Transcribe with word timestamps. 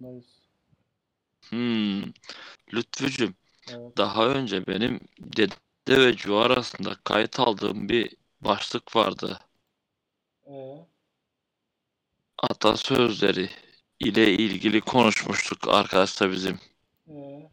zorundayız. 0.00 0.42
Hmm. 1.50 2.02
Lütfücüm, 2.74 3.34
Evet. 3.70 3.98
daha 3.98 4.28
önce 4.28 4.66
benim 4.66 5.00
Dede 5.20 5.56
ve 5.88 6.16
Cu 6.16 6.36
arasında 6.36 6.96
kayıt 7.04 7.40
aldığım 7.40 7.88
bir 7.88 8.16
başlık 8.40 8.96
vardı. 8.96 9.40
Ee, 10.46 10.86
Atasözleri 12.42 13.50
ile 14.00 14.32
ilgili 14.34 14.80
konuşmuştuk 14.80 15.68
arkadaşlar 15.68 16.32
bizim. 16.32 16.58
ee, 17.06 17.50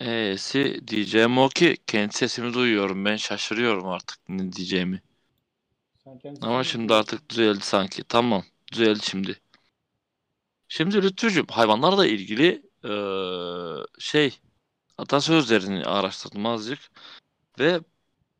E'si 0.00 0.88
diyeceğim 0.88 1.38
o 1.38 1.48
ki 1.48 1.76
kendi 1.86 2.12
sesimi 2.14 2.54
duyuyorum. 2.54 3.04
Ben 3.04 3.16
şaşırıyorum 3.16 3.88
artık 3.88 4.18
ne 4.28 4.52
diyeceğimi. 4.52 5.02
Ama 6.40 6.64
şimdi 6.64 6.94
artık 6.94 7.30
düzeldi 7.30 7.60
sanki. 7.62 8.04
Tamam, 8.04 8.42
düzeldi 8.72 9.00
şimdi. 9.02 9.40
Şimdi 10.68 11.02
Lütfücüğüm 11.02 11.46
hayvanlarla 11.46 12.06
ilgili 12.06 12.62
eee, 12.84 13.84
şey 13.98 14.38
atasözlerini 14.98 15.84
araştırdım 15.84 16.46
azıcık 16.46 16.80
ve 17.58 17.80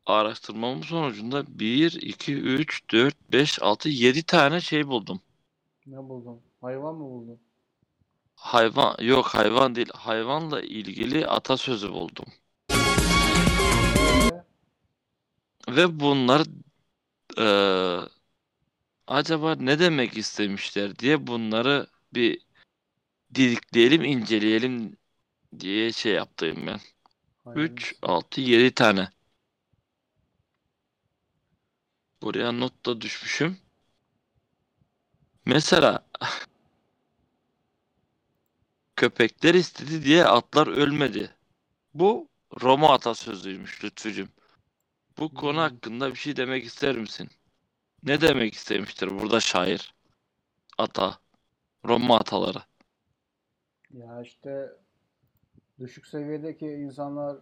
araştırmamın 0.07 0.83
sonucunda 0.83 1.45
1, 1.59 1.93
2, 2.03 2.35
3, 2.35 2.91
4, 2.91 3.33
5, 3.33 3.63
6, 3.63 3.89
7 3.89 4.23
tane 4.23 4.61
şey 4.61 4.87
buldum. 4.89 5.21
Ne 5.87 5.97
buldun? 5.97 6.41
Hayvan 6.61 6.95
mı 6.95 7.01
buldun? 7.05 7.41
Hayvan 8.35 8.97
yok 9.01 9.27
hayvan 9.27 9.75
değil 9.75 9.89
hayvanla 9.95 10.61
ilgili 10.63 11.27
atasözü 11.27 11.93
buldum. 11.93 12.25
Ve 15.69 16.01
bunlar 16.01 16.43
eee, 17.39 18.01
acaba 19.11 19.55
ne 19.55 19.79
demek 19.79 20.17
istemişler 20.17 20.99
diye 20.99 21.27
bunları 21.27 21.87
bir 22.15 22.41
didikleyelim, 23.35 24.05
inceleyelim 24.05 24.97
diye 25.61 25.93
şey 25.93 26.13
yaptım 26.13 26.67
ben. 26.67 26.81
hayvan 27.45 27.65
3, 27.65 27.81
ismi. 27.81 27.99
6, 28.03 28.41
7 28.41 28.75
tane. 28.75 29.09
Buraya 32.23 32.53
not 32.53 32.87
da 32.87 33.01
düşmüşüm. 33.01 33.59
Mesela 35.47 36.07
köpekler 38.97 39.55
istedi 39.55 40.05
diye 40.05 40.25
atlar 40.25 40.67
ölmedi. 40.67 41.37
Bu 41.95 42.29
Roma 42.63 42.95
atasözüymüş 42.95 43.85
Lütfücüm. 43.85 44.29
Bu 45.19 45.35
konu 45.35 45.57
Hmm. 45.57 45.59
hakkında 45.59 46.11
bir 46.11 46.19
şey 46.19 46.37
demek 46.37 46.65
ister 46.65 46.97
misin? 46.97 47.29
Ne 48.03 48.21
demek 48.21 48.55
istemiştir 48.55 49.21
burada 49.21 49.41
şair? 49.41 49.95
Ata. 50.79 51.19
Roma 51.85 52.17
ataları. 52.17 52.59
Ya 53.91 54.23
işte 54.23 54.73
düşük 55.79 56.07
seviyedeki 56.07 56.67
insanlara 56.67 57.39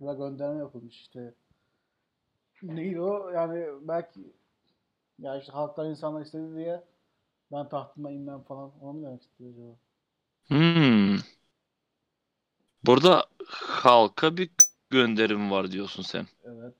gönderme 0.00 0.58
yapılmış 0.58 1.00
işte. 1.00 1.34
Neydi 2.62 3.00
o? 3.00 3.30
Yani 3.30 3.66
belki 3.80 4.20
ya 5.18 5.38
işte 5.38 5.52
halktan 5.52 5.90
insanlar 5.90 6.22
istedi 6.22 6.56
diye 6.56 6.84
ben 7.52 7.68
tahtıma 7.68 8.10
inmem 8.10 8.42
falan. 8.42 8.72
Onu 8.80 8.92
mu 8.92 9.06
demek 9.06 9.22
istiyor 9.22 9.50
acaba? 9.50 9.76
Hmm. 10.48 11.18
Burada 12.86 13.26
halka 13.48 14.36
bir 14.36 14.50
gönderim 14.90 15.50
var 15.50 15.72
diyorsun 15.72 16.02
sen. 16.02 16.26
Evet. 16.44 16.74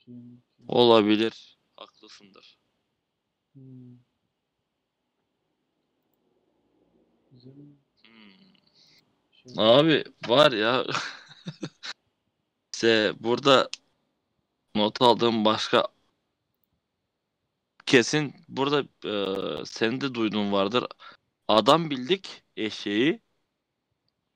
Kim? 0.00 0.42
Olabilir. 0.68 1.58
Haklısındır. 1.76 2.58
Hmm. 3.54 3.98
Hmm. 8.04 9.58
Abi 9.58 10.04
var 10.28 10.52
ya 10.52 10.84
işte 12.74 13.12
burada 13.20 13.68
not 14.74 15.02
aldığım 15.02 15.44
başka 15.44 15.88
kesin 17.86 18.34
burada 18.48 18.80
e, 19.60 19.64
senin 19.64 20.00
de 20.00 20.14
duyduğun 20.14 20.52
vardır. 20.52 20.84
Adam 21.48 21.90
bildik 21.90 22.42
eşeği 22.56 23.20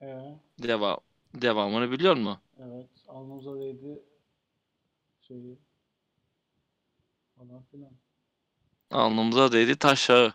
Ee, 0.03 0.39
devam 0.63 0.99
devamını 1.35 1.91
biliyor 1.91 2.17
musun? 2.17 2.39
evet. 2.61 2.87
Alnımıza 3.13 3.61
değdi 3.61 4.03
şeyi 5.21 5.59
falan 7.37 7.63
filan. 7.71 7.93
Alnımıza 8.91 9.53
değdi 9.53 9.77
taşağı. 9.79 10.33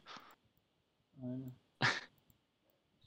Aynen. 1.24 1.56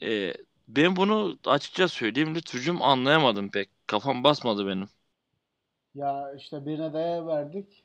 E, 0.02 0.34
ben 0.68 0.96
bunu 0.96 1.38
açıkça 1.46 1.88
söyleyeyim 1.88 2.34
Lütfücüm 2.34 2.82
anlayamadım 2.82 3.50
pek. 3.50 3.70
Kafam 3.86 4.24
basmadı 4.24 4.66
benim. 4.66 4.88
Ya 5.94 6.32
işte 6.34 6.66
birine 6.66 6.92
değer 6.92 7.26
verdik. 7.26 7.84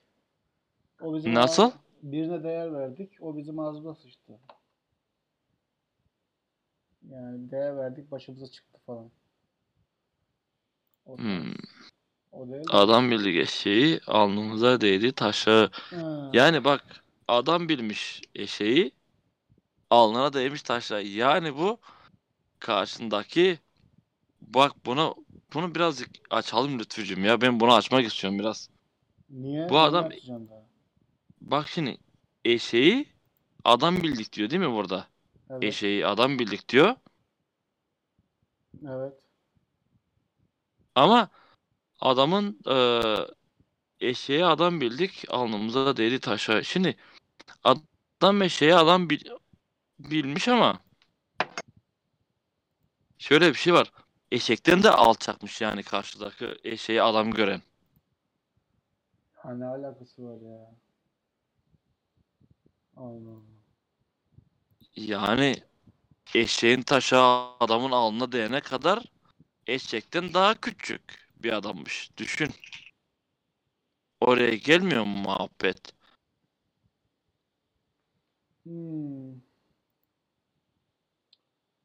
O 0.99 1.15
bizim 1.15 1.35
Nasıl? 1.35 1.71
ağız- 1.75 1.79
birine 2.03 2.43
değer 2.43 2.73
verdik. 2.73 3.17
O 3.21 3.37
bizim 3.37 3.59
ağzımıza 3.59 3.95
sıçtı. 3.95 4.39
Yani 7.09 7.51
değer 7.51 7.77
verdik 7.77 8.11
başımıza 8.11 8.47
çıktı 8.47 8.79
falan. 8.85 9.11
O, 11.05 11.17
tarz. 11.23 11.45
Hmm. 11.45 11.53
Adam 12.69 13.11
bildik 13.11 13.35
eşeği 13.37 13.99
alnımıza 14.07 14.81
değdi 14.81 15.11
taşağı. 15.11 15.69
Ha, 15.73 16.29
Yani 16.33 16.63
bak 16.63 17.03
adam 17.27 17.69
bilmiş 17.69 18.21
eşeği 18.35 18.91
alnına 19.89 20.33
değmiş 20.33 20.61
taşla. 20.61 20.99
Yani 21.01 21.57
bu 21.57 21.77
karşındaki 22.59 23.59
bak 24.41 24.71
bunu 24.85 25.15
bunu 25.53 25.75
birazcık 25.75 26.09
açalım 26.29 26.79
Lütfücüm 26.79 27.25
ya. 27.25 27.41
Ben 27.41 27.59
bunu 27.59 27.73
açmak 27.73 28.05
istiyorum 28.05 28.39
biraz. 28.39 28.69
Niye? 29.29 29.69
bu 29.69 29.79
adam-? 29.79 30.09
Bak 31.41 31.67
şimdi 31.67 31.97
eşeği 32.45 33.07
adam 33.63 34.03
bildik 34.03 34.33
diyor 34.33 34.49
değil 34.49 34.61
mi 34.61 34.71
burada? 34.71 35.07
Evet. 35.49 35.63
Eşeği 35.63 36.07
adam 36.07 36.39
bildik 36.39 36.69
diyor. 36.69 36.95
Evet. 38.87 39.13
Ama 40.95 41.29
adamın 42.05 42.59
eee 42.67 43.27
eşeği 43.99 44.45
adam 44.45 44.81
bildik 44.81 45.25
alnımıza 45.29 45.85
da 45.85 45.97
değdi 45.97 46.19
taşa. 46.19 46.63
Şimdi 46.63 46.97
adam 47.63 48.41
eşeği 48.41 48.75
adam 48.75 49.09
bil- 49.09 49.29
bilmiş 49.99 50.47
ama 50.47 50.79
şöyle 53.17 53.49
bir 53.49 53.53
şey 53.55 53.73
var. 53.73 53.91
Eşekten 54.31 54.83
de 54.83 54.91
alçakmış 54.91 55.61
yani 55.61 55.83
karşıdaki 55.83 56.47
eşeği 56.63 57.01
adam 57.03 57.31
gören. 57.31 57.61
Ha 59.33 59.53
ne 59.55 59.65
alakası 59.65 60.23
var 60.25 60.41
ya? 60.41 60.75
Allah 62.97 63.29
Allah. 63.31 63.55
Yani 64.95 65.55
eşeğin 66.35 66.81
taşı 66.81 67.17
adamın 67.59 67.91
alnına 67.91 68.31
değene 68.31 68.61
kadar 68.61 69.03
eşekten 69.67 70.33
daha 70.33 70.55
küçük 70.55 71.24
bir 71.45 71.53
adammış. 71.53 72.09
Düşün. 72.17 72.49
Oraya 74.21 74.55
gelmiyor 74.55 75.03
mu 75.03 75.17
muhabbet? 75.17 75.93
Hmm. 78.63 79.31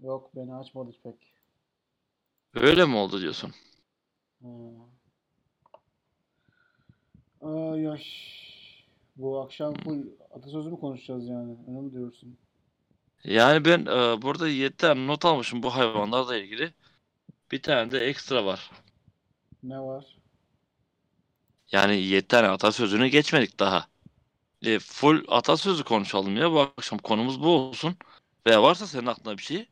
Yok 0.00 0.36
beni 0.36 0.54
açmadı 0.54 0.90
pek. 1.02 1.34
Öyle 2.54 2.84
mi 2.84 2.96
oldu 2.96 3.20
diyorsun? 3.20 3.52
Ha. 4.42 4.48
Ay 7.40 7.88
ay. 7.88 8.04
Bu 9.16 9.40
akşam 9.40 9.74
full 9.74 10.06
atasözü 10.30 10.70
mü 10.70 10.80
konuşacağız 10.80 11.28
yani? 11.28 11.56
Öyle 11.68 11.80
mi 11.80 11.92
diyorsun? 11.92 12.38
Yani 13.24 13.64
ben 13.64 13.80
e, 13.80 14.22
burada 14.22 14.48
7 14.48 14.76
tane 14.76 15.06
not 15.06 15.24
almışım 15.24 15.62
bu 15.62 15.74
hayvanlarla 15.74 16.36
ilgili. 16.36 16.74
Bir 17.52 17.62
tane 17.62 17.90
de 17.90 17.98
ekstra 17.98 18.44
var. 18.44 18.70
Ne 19.62 19.80
var? 19.80 20.18
Yani 21.72 21.96
7 21.96 22.28
tane 22.28 22.48
atasözünü 22.48 23.06
geçmedik 23.08 23.60
daha. 23.60 23.88
E, 24.62 24.78
full 24.80 25.24
atasözü 25.28 25.84
konuşalım 25.84 26.36
ya 26.36 26.52
bu 26.52 26.60
akşam 26.60 26.98
konumuz 27.00 27.42
bu 27.42 27.48
olsun. 27.48 27.96
Veya 28.46 28.64
varsa 28.64 28.86
senin 28.86 29.06
aklında 29.06 29.38
bir 29.38 29.42
şey 29.44 29.70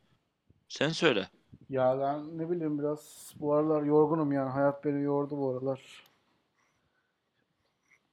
sen 0.69 0.89
söyle. 0.89 1.29
Ya 1.69 1.99
ben 1.99 2.37
ne 2.37 2.49
bileyim 2.49 2.79
biraz 2.79 3.33
bu 3.39 3.53
aralar 3.53 3.83
yorgunum 3.83 4.31
yani. 4.31 4.49
Hayat 4.49 4.85
beni 4.85 5.01
yordu 5.03 5.37
bu 5.37 5.49
aralar. 5.49 6.03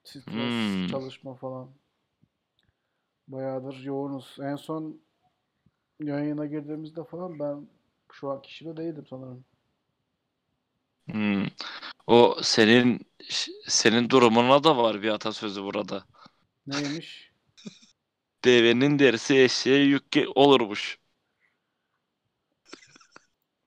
Stres, 0.04 0.80
Hmm. 0.80 0.86
çalışma 0.86 1.34
falan. 1.34 1.74
Bayağıdır 3.28 3.80
yoğunuz. 3.84 4.36
En 4.40 4.56
son 4.56 5.00
yayına 6.00 6.46
girdiğimizde 6.46 7.04
falan 7.04 7.38
ben 7.38 7.68
şu 8.12 8.30
an 8.30 8.42
kişide 8.42 8.76
değildim 8.76 9.06
sanırım. 9.10 9.44
Hmm. 11.10 11.46
O 12.06 12.36
senin 12.42 13.00
senin 13.68 14.10
durumuna 14.10 14.64
da 14.64 14.76
var 14.78 15.02
bir 15.02 15.08
atasözü 15.10 15.62
burada. 15.64 16.06
Neymiş? 16.66 17.32
Devenin 18.44 18.98
derisi 18.98 19.38
eşeğe 19.42 19.84
yük 19.84 20.12
ge- 20.12 20.32
olurmuş. 20.34 20.98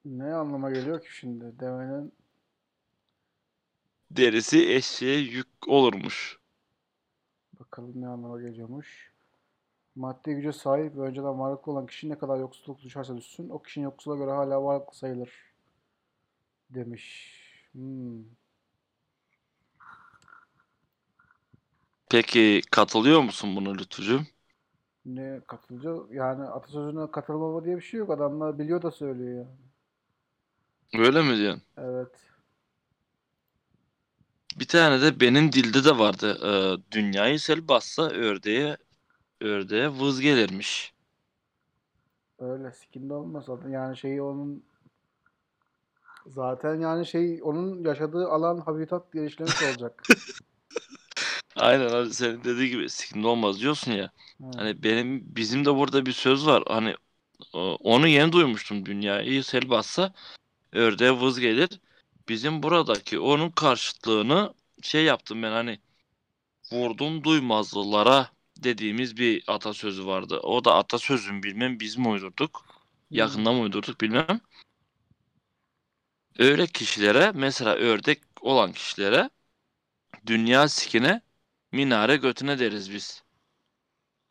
Ne 0.06 0.33
anlama 0.33 0.71
geliyor 0.71 1.01
ki 1.01 1.15
şimdi? 1.18 1.59
Devenin 1.59 2.13
Derisi 4.12 4.74
eşeğe 4.75 5.18
yük 5.19 5.68
olurmuş. 5.68 6.39
bakalım 7.59 8.01
ne 8.01 8.07
anlama 8.07 8.42
geliyormuş. 8.42 9.13
Maddi 9.95 10.35
güce 10.35 10.53
sahip 10.53 10.97
ve 10.97 11.01
önceden 11.01 11.39
varlıklı 11.39 11.71
olan 11.71 11.85
kişi 11.88 12.09
ne 12.09 12.18
kadar 12.19 12.39
yoksulluk 12.39 12.81
düşerse 12.81 13.18
düşsün, 13.18 13.50
o 13.50 13.62
kişinin 13.62 13.85
yoksulla 13.85 14.18
göre 14.18 14.31
hala 14.31 14.63
varlıklı 14.63 14.95
sayılır. 14.97 15.48
Demiş. 16.69 17.33
Hmm. 17.74 18.24
Peki 22.10 22.62
katılıyor 22.71 23.21
musun 23.21 23.56
bunu 23.56 23.77
Lütfücüğüm? 23.77 24.27
Ne 25.06 25.42
katılıcı? 25.48 26.13
Yani 26.16 26.44
atasözüne 26.44 27.12
katılmama 27.12 27.66
diye 27.66 27.75
bir 27.77 27.81
şey 27.81 28.00
yok. 28.00 28.10
Adamlar 28.10 28.60
biliyor 28.60 28.81
da 28.81 28.92
söylüyor 28.92 29.38
yani. 29.38 29.57
Öyle 30.94 31.21
mi 31.21 31.38
diyorsun? 31.38 31.62
Evet. 31.77 32.30
Bir 34.60 34.68
tane 34.68 35.01
de 35.01 35.19
benim 35.19 35.51
dilde 35.51 35.83
de 35.86 35.98
vardı. 35.98 36.38
Ee, 36.45 36.92
dünyayı 36.92 37.39
sel 37.39 37.68
bassa 37.68 38.10
ördeğe 38.10 38.77
ördeğe 39.42 39.89
vız 39.89 40.21
gelirmiş. 40.21 40.94
Öyle 42.39 42.71
sikinde 42.71 43.13
olmaz. 43.13 43.45
Yani 43.69 43.98
şeyi 43.98 44.21
onun 44.21 44.63
zaten 46.29 46.79
yani 46.79 47.05
şey 47.05 47.39
onun 47.43 47.83
yaşadığı 47.83 48.27
alan 48.27 48.57
habitat 48.57 49.13
geliştirmiş 49.13 49.63
olacak. 49.73 50.03
Aynen 51.55 51.89
abi 51.89 52.13
senin 52.13 52.43
dediği 52.43 52.69
gibi 52.69 52.89
sikimde 52.89 53.27
olmaz 53.27 53.59
diyorsun 53.59 53.91
ya. 53.91 54.11
Evet. 54.43 54.55
Hani 54.55 54.83
benim 54.83 55.23
bizim 55.35 55.65
de 55.65 55.75
burada 55.75 56.05
bir 56.05 56.11
söz 56.11 56.47
var. 56.47 56.63
Hani 56.67 56.95
o- 57.53 57.77
onu 57.83 58.07
yeni 58.07 58.31
duymuştum. 58.31 58.85
Dünyayı 58.85 59.43
sel 59.43 59.69
bassa 59.69 60.13
ördeğe 60.73 61.11
vız 61.11 61.39
gelir. 61.39 61.69
Bizim 62.29 62.63
buradaki 62.63 63.19
onun 63.19 63.49
karşıtlığını 63.49 64.53
şey 64.81 65.03
yaptım 65.03 65.43
ben 65.43 65.51
hani 65.51 65.79
vurdum 66.71 67.23
duymazlılara 67.23 68.29
dediğimiz 68.57 69.17
bir 69.17 69.43
atasözü 69.47 70.05
vardı. 70.05 70.39
O 70.43 70.65
da 70.65 70.75
atasözü 70.75 71.33
mü 71.33 71.43
bilmem 71.43 71.79
biz 71.79 71.97
mi 71.97 72.07
uydurduk? 72.07 72.65
Hmm. 72.65 73.17
Yakında 73.17 73.53
mı 73.53 73.59
uydurduk 73.59 74.01
bilmem. 74.01 74.41
Öyle 76.39 76.68
kişilere 76.68 77.31
mesela 77.36 77.75
ördek 77.75 78.21
olan 78.41 78.71
kişilere 78.74 79.30
dünya 80.27 80.68
sikine 80.69 81.21
minare 81.71 82.18
götüne 82.18 82.59
deriz 82.59 82.91
biz. 82.94 83.24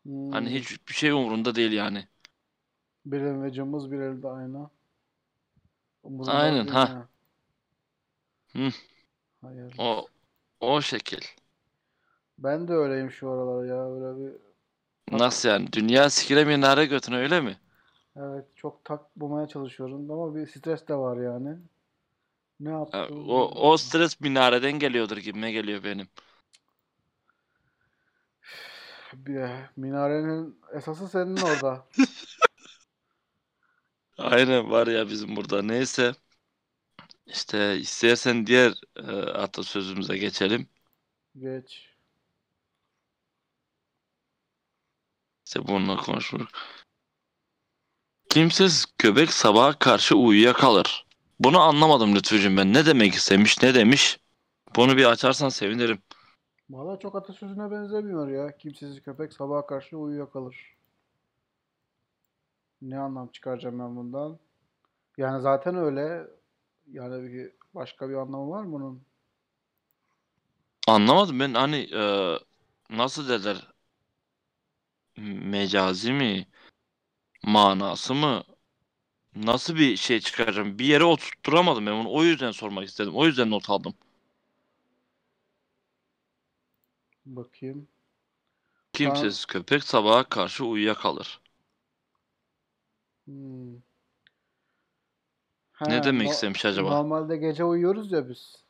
Hmm. 0.05 0.49
Hani 0.49 0.53
hiçbir 0.53 0.93
şey 0.93 1.11
umurunda 1.11 1.55
değil 1.55 1.71
yani. 1.71 2.07
Bir 3.05 3.21
elinde 3.21 3.51
cımbız, 3.51 3.91
bir 3.91 3.99
elde 3.99 4.27
ayna. 4.27 4.71
Umurunda 6.07 6.47
Aynen, 6.47 6.67
ha. 6.67 6.89
ha. 6.89 7.07
Hı. 8.53 8.71
Hayır. 9.41 9.75
O 9.77 10.07
o 10.59 10.81
şekil. 10.81 11.21
Ben 12.37 12.67
de 12.67 12.73
öyleyim 12.73 13.11
şu 13.11 13.29
aralar 13.31 13.65
ya. 13.65 13.89
Böyle 13.91 14.19
bir 14.19 14.39
Nasıl 15.11 15.49
yani? 15.49 15.73
Dünya 15.73 16.09
sikine 16.09 16.43
minare 16.43 16.85
götüne 16.85 17.15
öyle 17.17 17.41
mi? 17.41 17.57
evet 18.15 18.45
çok 18.55 18.85
tak 18.85 19.15
bulmaya 19.15 19.47
çalışıyorum 19.47 20.11
ama 20.11 20.35
bir 20.35 20.47
stres 20.47 20.87
de 20.87 20.95
var 20.95 21.17
yani. 21.17 21.57
Ne 22.59 22.69
Ha, 22.91 22.97
yaptım? 22.99 23.11
O, 23.11 23.69
o 23.71 23.77
stres 23.77 24.19
minareden 24.21 24.79
geliyordur 24.79 25.17
gibime 25.17 25.51
geliyor 25.51 25.83
benim. 25.83 26.07
Bir, 29.13 29.49
minarenin 29.77 30.61
esası 30.73 31.07
senin 31.09 31.41
orada. 31.41 31.87
Aynen 34.17 34.71
var 34.71 34.87
ya 34.87 35.09
bizim 35.09 35.35
burada. 35.35 35.61
Neyse. 35.61 36.13
İşte 37.25 37.77
istersen 37.77 38.47
diğer 38.47 38.73
e, 38.95 39.01
atasözümüze 39.31 40.17
geçelim. 40.17 40.69
Geç. 41.35 41.89
İşte 45.45 45.67
bununla 45.67 45.97
konuşuruz. 45.97 46.47
Kimsesiz 48.29 48.85
köpek 48.97 49.33
sabaha 49.33 49.79
karşı 49.79 50.15
uyuyakalır. 50.15 51.05
Bunu 51.39 51.59
anlamadım 51.59 52.15
Lütfücüğüm 52.15 52.57
ben. 52.57 52.73
Ne 52.73 52.85
demek 52.85 53.13
istemiş, 53.13 53.61
ne 53.63 53.75
demiş? 53.75 54.19
Bunu 54.75 54.97
bir 54.97 55.05
açarsan 55.05 55.49
sevinirim. 55.49 55.99
Valla 56.69 56.99
çok 56.99 57.15
atasözüne 57.15 57.71
benzemiyor 57.71 58.27
ya. 58.27 58.57
Kimsesiz 58.57 59.01
köpek 59.01 59.33
sabaha 59.33 59.65
karşı 59.65 59.97
uyuyakalır. 59.97 60.75
Ne 62.81 62.99
anlam 62.99 63.27
çıkaracağım 63.27 63.79
ben 63.79 63.95
bundan? 63.95 64.39
Yani 65.17 65.41
zaten 65.41 65.75
öyle. 65.75 66.27
Yani 66.91 67.33
bir, 67.33 67.51
başka 67.75 68.09
bir 68.09 68.13
anlamı 68.15 68.49
var 68.49 68.63
mı 68.63 68.71
bunun? 68.71 69.01
Anlamadım 70.87 71.39
ben 71.39 71.53
hani 71.53 71.77
e, 71.93 72.33
nasıl 72.89 73.29
derler? 73.29 73.67
Mecazi 75.17 76.11
mi? 76.13 76.47
Manası 77.43 78.13
mı? 78.15 78.43
Nasıl 79.35 79.75
bir 79.75 79.95
şey 79.97 80.19
çıkaracağım? 80.19 80.79
Bir 80.79 80.85
yere 80.85 81.03
oturtturamadım 81.03 81.85
ben 81.85 81.91
onu. 81.91 82.11
O 82.11 82.23
yüzden 82.23 82.51
sormak 82.51 82.87
istedim. 82.87 83.15
O 83.15 83.25
yüzden 83.25 83.49
not 83.51 83.69
aldım. 83.69 83.93
Bakayım. 87.25 87.87
Kimsesiz 88.93 89.45
köpek 89.45 89.83
sabaha 89.83 90.23
karşı 90.29 90.65
uyuyakalır. 90.65 91.39
Hmm. 93.27 93.79
Ne 95.87 96.03
He, 96.03 96.03
demek 96.03 96.25
no- 96.25 96.31
istemiş 96.31 96.65
acaba? 96.65 96.89
Normalde 96.89 97.37
gece 97.37 97.63
uyuyoruz 97.63 98.11
ya 98.11 98.29
biz. 98.29 98.63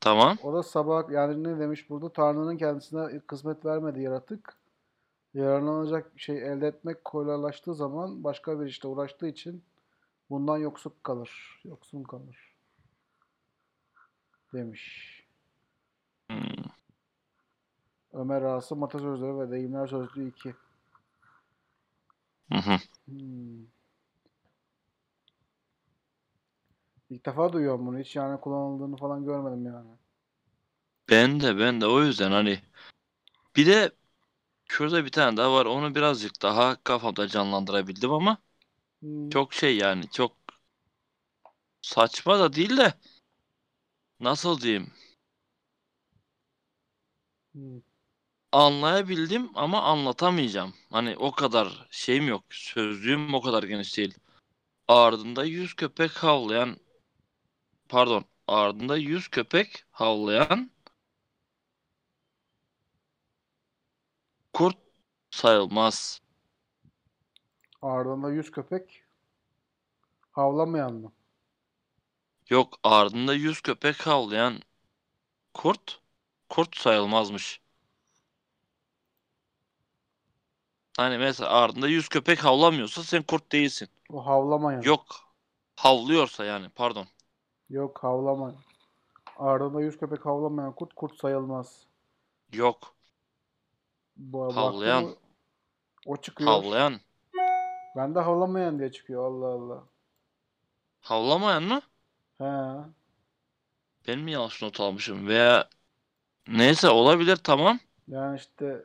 Tamam. 0.00 0.38
O 0.38 0.52
da 0.54 0.62
sabah 0.62 1.10
yani 1.10 1.44
ne 1.44 1.58
demiş 1.58 1.90
burada? 1.90 2.12
Tanrı'nın 2.12 2.56
kendisine 2.56 3.20
kısmet 3.26 3.64
vermedi 3.64 4.00
yaratık. 4.02 4.56
Yararlanacak 5.34 6.12
şey 6.16 6.52
elde 6.52 6.66
etmek 6.66 7.04
kolaylaştığı 7.04 7.74
zaman 7.74 8.24
başka 8.24 8.60
bir 8.60 8.66
işte 8.66 8.88
uğraştığı 8.88 9.26
için 9.26 9.64
bundan 10.30 10.58
yoksun 10.58 10.94
kalır. 11.02 11.60
Yoksun 11.64 12.02
kalır. 12.02 12.54
Demiş. 14.52 15.14
Hmm. 16.30 16.64
Ömer 18.12 18.42
Asım 18.42 18.82
Atasözleri 18.82 19.38
ve 19.38 19.50
Deyimler 19.50 19.86
Sözlüğü 19.86 20.28
2. 20.28 20.54
Hı 22.52 22.58
hı. 22.58 22.76
Hmm. 23.04 23.66
İlk 27.10 27.26
defa 27.26 27.52
duyuyorum 27.52 27.86
bunu. 27.86 27.98
Hiç 27.98 28.16
yani 28.16 28.40
kullanıldığını 28.40 28.96
falan 28.96 29.24
görmedim 29.24 29.66
yani. 29.66 29.90
Ben 31.10 31.40
de 31.40 31.58
ben 31.58 31.80
de 31.80 31.86
o 31.86 32.02
yüzden 32.02 32.30
hani 32.30 32.58
bir 33.56 33.66
de 33.66 33.90
şurada 34.74 35.04
bir 35.04 35.10
tane 35.10 35.36
daha 35.36 35.52
var. 35.54 35.66
Onu 35.66 35.94
birazcık 35.94 36.42
daha 36.42 36.84
kafamda 36.84 37.28
canlandırabildim 37.28 38.12
ama 38.12 38.38
Hmm. 39.02 39.30
çok 39.30 39.54
şey 39.54 39.76
yani 39.78 40.10
çok 40.10 40.36
saçma 41.82 42.38
da 42.38 42.52
değil 42.52 42.76
de 42.76 42.94
nasıl 44.20 44.60
diyeyim? 44.60 44.92
Hmm. 47.54 47.78
Anlayabildim 48.52 49.50
ama 49.54 49.82
anlatamayacağım. 49.82 50.74
Hani 50.90 51.16
o 51.16 51.32
kadar 51.32 51.86
şeyim 51.90 52.28
yok. 52.28 52.44
Sözlüğüm 52.50 53.34
o 53.34 53.40
kadar 53.40 53.62
geniş 53.62 53.96
değil. 53.98 54.14
Ardında 54.88 55.44
yüz 55.44 55.74
köpek 55.74 56.12
havlayan 56.12 56.76
pardon 57.88 58.24
ardında 58.48 58.96
yüz 58.96 59.28
köpek 59.28 59.84
havlayan 59.90 60.70
kurt 64.54 64.78
sayılmaz. 65.30 66.20
Ardında 67.82 68.30
yüz 68.30 68.50
köpek 68.50 69.04
havlamayan 70.30 70.94
mı? 70.94 71.12
Yok 72.50 72.78
ardında 72.82 73.34
yüz 73.34 73.60
köpek 73.60 74.06
havlayan 74.06 74.60
kurt 75.54 76.00
kurt 76.48 76.76
sayılmazmış. 76.76 77.60
Hani 80.96 81.18
mesela 81.18 81.50
ardında 81.50 81.88
yüz 81.88 82.08
köpek 82.08 82.44
havlamıyorsa 82.44 83.02
sen 83.04 83.22
kurt 83.22 83.52
değilsin. 83.52 83.88
O 84.08 84.26
havlamayan. 84.26 84.86
Yok 84.86 85.06
havlıyorsa 85.76 86.44
yani 86.44 86.68
pardon. 86.68 87.06
Yok 87.70 87.98
havlamayan. 88.04 88.56
Ardında 89.36 89.80
yüz 89.82 89.98
köpek 89.98 90.26
havlamayan 90.26 90.72
kurt 90.74 90.94
kurt 90.94 91.16
sayılmaz. 91.20 91.86
Yok 92.52 92.96
Bu 94.16 94.42
Havlayan. 94.48 95.06
o- 95.06 95.16
O 96.06 96.16
çıkıyor. 96.16 96.62
havlayan. 96.62 97.00
Ben 97.96 98.14
de 98.14 98.20
havlamayan 98.20 98.78
diye 98.78 98.92
çıkıyor. 98.92 99.24
Allah 99.24 99.46
Allah. 99.46 99.84
Havlamayan 101.00 101.62
mı? 101.62 101.82
He. 102.38 102.44
Ben 104.08 104.18
mi 104.18 104.32
yanlış 104.32 104.62
not 104.62 104.80
almışım 104.80 105.26
veya 105.28 105.68
neyse 106.48 106.88
olabilir 106.90 107.36
tamam. 107.36 107.80
Yani 108.08 108.36
işte 108.36 108.82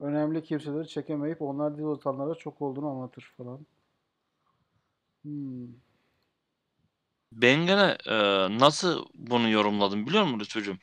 önemli 0.00 0.42
kimseleri 0.42 0.88
çekemeyip 0.88 1.42
onlar 1.42 1.76
dil 1.78 1.82
unutanlara 1.82 2.34
çok 2.34 2.62
olduğunu 2.62 2.88
anlatır 2.88 3.32
falan. 3.36 3.66
Hmm. 5.24 5.74
Ben 7.32 7.66
gene 7.66 7.96
e, 8.06 8.14
nasıl 8.58 9.06
bunu 9.14 9.50
yorumladım 9.50 10.06
biliyor 10.06 10.24
musun 10.24 10.40
Lütfücüğüm? 10.40 10.78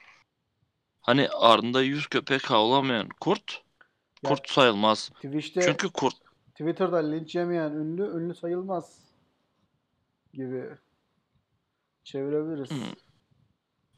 Hani 1.02 1.30
ardında 1.30 1.82
yüz 1.82 2.08
köpek 2.08 2.50
havlamayan 2.52 3.10
kurt 3.22 3.64
Ya 4.24 4.30
kurt 4.30 4.50
sayılmaz. 4.50 5.12
Twitch'te 5.22 5.66
Çünkü 5.66 5.90
kurt 5.90 6.16
Twitter'da 6.56 6.98
linç 6.98 7.36
yemeyen 7.36 7.72
ünlü 7.72 8.04
ünlü 8.04 8.36
sayılmaz 8.36 9.00
gibi 10.34 10.78
çevirebiliriz. 12.04 12.70
Hmm. 12.72 12.94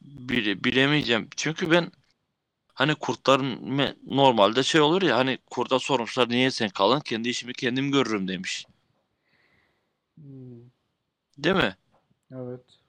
bile, 0.02 0.64
bilemeyeceğim. 0.64 1.28
Çünkü 1.36 1.70
ben 1.70 1.92
hani 2.74 2.94
kurtların 2.94 3.56
me- 3.78 3.96
normalde 4.16 4.62
şey 4.62 4.80
olur 4.80 5.02
ya 5.02 5.16
hani 5.18 5.38
kurda 5.50 5.78
sormuşlar 5.78 6.28
niye 6.30 6.52
sen 6.52 6.68
kalın 6.70 7.00
kendi 7.00 7.28
işimi 7.28 7.52
kendim 7.54 7.92
görürüm 7.92 8.28
demiş. 8.28 8.66
Hmm. 10.16 10.70
Değil 11.38 11.56
mi? 11.56 11.76
Evet. 12.30 12.80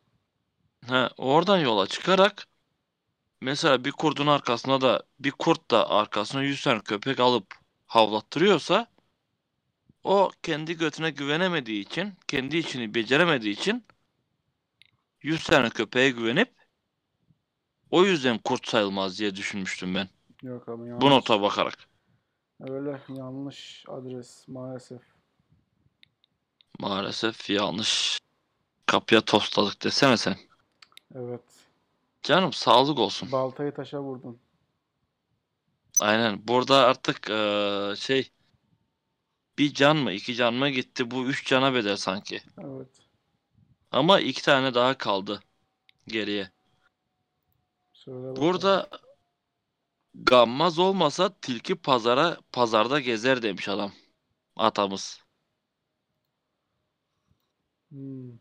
Ha, 0.88 1.10
oradan 1.18 1.58
yola 1.60 1.88
çıkarak 1.88 2.48
mesela 3.42 3.86
bir 3.86 3.92
kurdun 3.92 4.28
arkasına 4.28 4.82
da 4.82 5.04
bir 5.20 5.32
kurt 5.32 5.72
da 5.72 5.90
arkasına 5.90 6.44
100 6.44 6.64
tane 6.64 6.80
köpek 6.80 7.20
alıp 7.20 7.56
havlattırıyorsa 7.88 8.88
o 10.04 10.32
kendi 10.44 10.78
götüne 10.78 11.10
güvenemediği 11.10 11.82
için, 11.82 12.14
kendi 12.28 12.58
işini 12.58 12.94
beceremediği 12.94 13.54
için 13.54 13.86
100 15.22 15.44
tane 15.44 15.70
köpeğe 15.70 16.10
güvenip 16.10 16.56
o 17.92 18.06
yüzden 18.06 18.38
kurt 18.38 18.68
sayılmaz 18.68 19.20
diye 19.20 19.36
düşünmüştüm 19.36 19.96
ben. 19.96 20.10
Yok 20.44 20.68
Bu 20.68 20.86
yanlış. 20.86 21.04
nota 21.06 21.42
bakarak. 21.42 21.88
Öyle 22.60 23.02
yanlış 23.10 23.84
adres 23.88 24.48
maalesef. 24.48 25.02
Maalesef 26.80 27.50
yanlış. 27.50 28.20
Kapıya 28.86 29.22
tostladık 29.22 29.84
desene 29.84 30.18
sen. 30.18 30.36
Evet. 31.16 31.42
Canım 32.26 32.54
sağlık 32.54 33.00
olsun. 33.00 33.30
Baltayı 33.32 33.74
taşa 33.74 34.02
vurdun. 34.02 34.40
Aynen. 36.00 36.48
Burada 36.48 36.76
artık 36.86 37.30
eee, 37.30 37.94
şey 37.98 38.32
bir 39.58 39.74
can 39.74 39.98
mı 39.98 40.12
iki 40.12 40.36
can 40.36 40.54
mı 40.54 40.70
gitti. 40.70 41.12
Bu 41.12 41.26
üç 41.26 41.46
cana 41.48 41.74
bedel 41.74 41.98
sanki. 41.98 42.42
Evet. 42.58 43.08
Ama 43.92 44.20
iki 44.20 44.42
tane 44.44 44.74
daha 44.74 44.98
kaldı 44.98 45.44
geriye. 46.08 46.52
Söyle 47.94 48.38
bakalım. 48.38 48.42
Burada 48.42 48.90
gammaz 50.14 50.80
olmasa 50.80 51.30
tilki 51.42 51.76
pazara 51.76 52.38
pazarda 52.52 53.00
gezer 53.00 53.42
demiş 53.42 53.70
adam. 53.70 53.92
Atamız. 54.58 55.22
Hmm. 57.92 58.38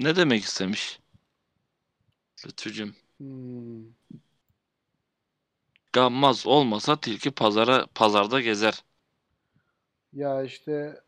Ne 0.00 0.16
demek 0.16 0.42
istemiş? 0.44 1.00
Lütfücüm. 2.46 2.94
Hmm. 3.18 3.92
Gammaz 5.92 6.46
olmasa 6.46 7.00
tilki 7.00 7.30
pazara 7.30 7.86
pazarda 7.94 8.40
gezer. 8.40 8.84
Ya 10.12 10.42
işte 10.42 11.00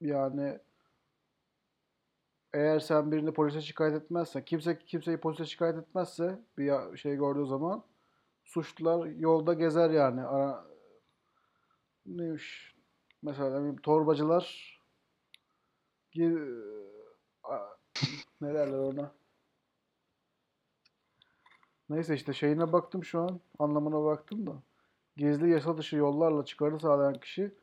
yani 0.00 0.58
eğer 2.54 2.80
sen 2.80 3.12
birini 3.12 3.32
polise 3.32 3.60
şikayet 3.60 4.02
etmezsen, 4.02 4.44
kimse 4.44 4.78
kimseyi 4.78 5.16
polise 5.16 5.44
şikayet 5.46 5.76
etmezse 5.78 6.38
bir 6.58 6.96
şey 6.96 7.16
gördüğü 7.16 7.46
zaman 7.46 7.84
suçlular 8.44 9.06
yolda 9.06 9.54
gezer 9.54 9.90
yani. 9.90 10.22
Ara, 10.22 10.64
neymiş? 12.06 12.74
Mesela 13.22 13.76
torbacılar 13.82 14.76
ne 18.40 18.54
derler 18.54 18.78
ona? 18.78 19.12
Neyse 21.90 22.14
işte 22.14 22.32
şeyine 22.32 22.72
baktım 22.72 23.04
şu 23.04 23.20
an. 23.20 23.40
Anlamına 23.58 24.04
baktım 24.04 24.46
da. 24.46 24.52
Gizli 25.16 25.50
yasa 25.50 25.78
dışı 25.78 25.96
yollarla 25.96 26.44
çıkarı 26.44 26.80
sağlayan 26.80 27.20
kişi 27.20 27.54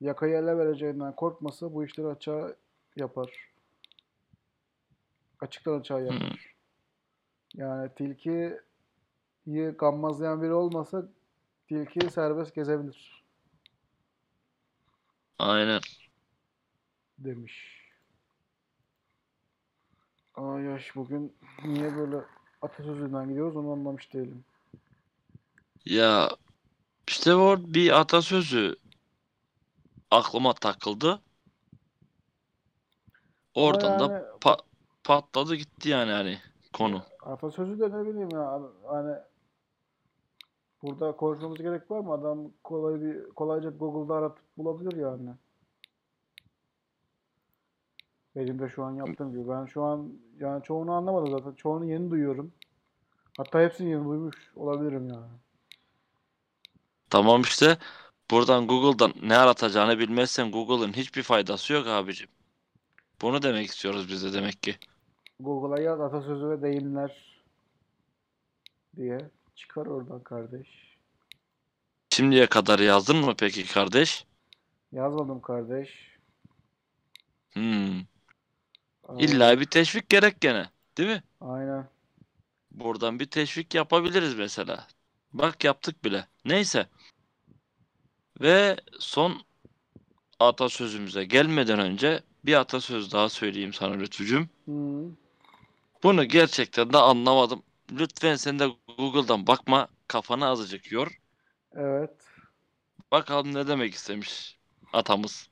yakayı 0.00 0.34
ele 0.36 0.58
vereceğinden 0.58 1.16
korkmasa 1.16 1.74
bu 1.74 1.84
işleri 1.84 2.06
açığa 2.06 2.54
yapar. 2.96 3.50
Açıktan 5.40 5.80
açığa 5.80 5.98
Hmm. 5.98 6.06
yapar. 6.06 6.54
Yani 7.54 7.90
tilkiyi 7.94 8.60
gammazlayan 9.78 10.42
biri 10.42 10.52
olmasa 10.52 11.08
tilki 11.68 12.10
serbest 12.10 12.54
gezebilir 12.54 13.24
Aynen. 15.38 15.80
demiş. 17.18 17.75
Ay 20.36 20.62
yaş 20.64 20.96
bugün 20.96 21.32
niye 21.64 21.96
böyle 21.96 22.16
atasözünden 22.62 23.28
gidiyoruz 23.28 23.56
onu 23.56 23.72
anlamış 23.72 24.12
değilim. 24.14 24.44
Ya 25.84 26.30
işte 27.08 27.34
o 27.34 27.56
bir 27.58 28.00
atasözü 28.00 28.76
aklıma 30.10 30.52
takıldı. 30.54 31.22
Oradan 33.54 33.98
da 33.98 34.04
yani 34.04 34.24
pa- 34.40 34.64
patladı 35.04 35.54
gitti 35.54 35.88
yani 35.88 36.12
hani 36.12 36.38
konu. 36.72 37.02
atasözü 37.22 37.80
de 37.80 37.90
ne 37.90 38.06
bileyim 38.06 38.30
ya 38.30 38.60
hani 38.88 39.16
burada 40.82 41.16
konuşmamız 41.16 41.58
gerek 41.58 41.90
var 41.90 42.00
mı? 42.00 42.12
Adam 42.12 42.50
kolay 42.64 43.00
bir 43.00 43.30
kolayca 43.30 43.70
Google'da 43.70 44.14
aratıp 44.14 44.44
bulabilir 44.58 44.96
yani. 44.96 45.30
Benim 48.36 48.58
de 48.58 48.68
şu 48.68 48.84
an 48.84 48.92
yaptığım 48.92 49.30
gibi. 49.32 49.48
Ben 49.48 49.64
şu 49.64 49.82
an 49.82 50.12
yani 50.40 50.62
çoğunu 50.62 50.92
anlamadım 50.92 51.38
zaten. 51.38 51.52
Çoğunu 51.52 51.84
yeni 51.84 52.10
duyuyorum. 52.10 52.52
Hatta 53.36 53.60
hepsini 53.60 53.90
yeni 53.90 54.04
duymuş 54.04 54.36
olabilirim 54.56 55.08
yani. 55.08 55.26
Tamam 57.10 57.42
işte 57.42 57.78
buradan 58.30 58.66
Google'dan 58.66 59.12
ne 59.22 59.36
aratacağını 59.36 59.98
bilmezsen 59.98 60.50
Google'ın 60.50 60.92
hiçbir 60.92 61.22
faydası 61.22 61.72
yok 61.72 61.86
abicim. 61.86 62.28
Bunu 63.22 63.42
demek 63.42 63.66
istiyoruz 63.66 64.08
biz 64.08 64.24
de 64.24 64.32
demek 64.32 64.62
ki. 64.62 64.76
Google'a 65.40 65.82
yaz 65.82 66.00
atasözü 66.00 66.48
ve 66.48 66.62
deyimler 66.62 67.42
diye 68.96 69.30
çıkar 69.54 69.86
oradan 69.86 70.22
kardeş. 70.22 70.96
Şimdiye 72.10 72.46
kadar 72.46 72.78
yazdın 72.78 73.16
mı 73.16 73.34
peki 73.38 73.66
kardeş? 73.66 74.26
Yazmadım 74.92 75.40
kardeş. 75.40 76.16
Hmm. 77.52 78.15
İlla 79.18 79.60
bir 79.60 79.64
teşvik 79.64 80.08
gerek 80.08 80.40
gene, 80.40 80.70
değil 80.98 81.08
mi? 81.08 81.22
aynen. 81.40 81.88
Buradan 82.70 83.20
bir 83.20 83.26
teşvik 83.26 83.74
yapabiliriz 83.74 84.34
mesela. 84.34 84.86
Bak 85.32 85.64
yaptık 85.64 86.04
bile. 86.04 86.26
Neyse. 86.44 86.86
Ve 88.40 88.76
son 88.98 89.42
atasözümüze 90.40 91.24
gelmeden 91.24 91.78
önce 91.78 92.22
bir 92.44 92.54
atasöz 92.54 93.12
daha 93.12 93.28
söyleyeyim 93.28 93.72
sana 93.72 93.94
Lütfücüğüm. 93.94 94.48
Hı. 94.64 95.10
Bunu 96.02 96.24
gerçekten 96.24 96.92
de 96.92 96.98
anlamadım. 96.98 97.62
Lütfen 97.92 98.36
sen 98.36 98.58
de 98.58 98.68
Google'dan 98.98 99.46
bakma. 99.46 99.88
Kafanı 100.08 100.46
azıcık 100.46 100.92
yor. 100.92 101.20
Evet. 101.74 102.10
Bakalım 103.12 103.54
ne 103.54 103.68
demek 103.68 103.94
istemiş 103.94 104.58
atamız. 104.92 105.48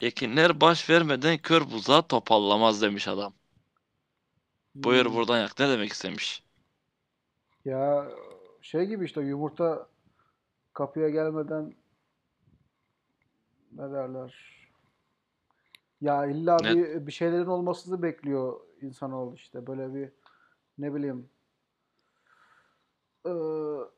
Ekinler 0.00 0.60
baş 0.60 0.90
vermeden 0.90 1.38
kör 1.38 1.70
buzağı 1.70 2.08
topallamaz 2.08 2.82
demiş 2.82 3.08
adam. 3.08 3.34
Buyur 4.84 5.06
Hmm. 5.06 5.14
buradan 5.14 5.38
yak. 5.40 5.58
Ne 5.58 5.68
demek 5.68 5.92
istemiş? 5.92 6.42
Ya 7.64 8.08
şey 8.60 8.86
gibi 8.86 9.04
işte 9.04 9.20
yumurta 9.20 9.88
kapıya 10.74 11.10
gelmeden 11.10 11.74
ne 13.72 13.90
derler? 13.92 14.34
Ya 16.00 16.26
illa 16.26 16.58
Ne? 16.62 16.68
bir 16.68 17.06
bir 17.06 17.12
şeylerin 17.12 17.46
olmasını 17.46 18.02
bekliyor 18.02 18.60
insanoğlu 18.82 19.34
işte 19.34 19.66
böyle 19.66 19.94
bir 19.94 20.12
ne 20.78 20.94
bileyim 20.94 21.30
eee, 23.24 23.90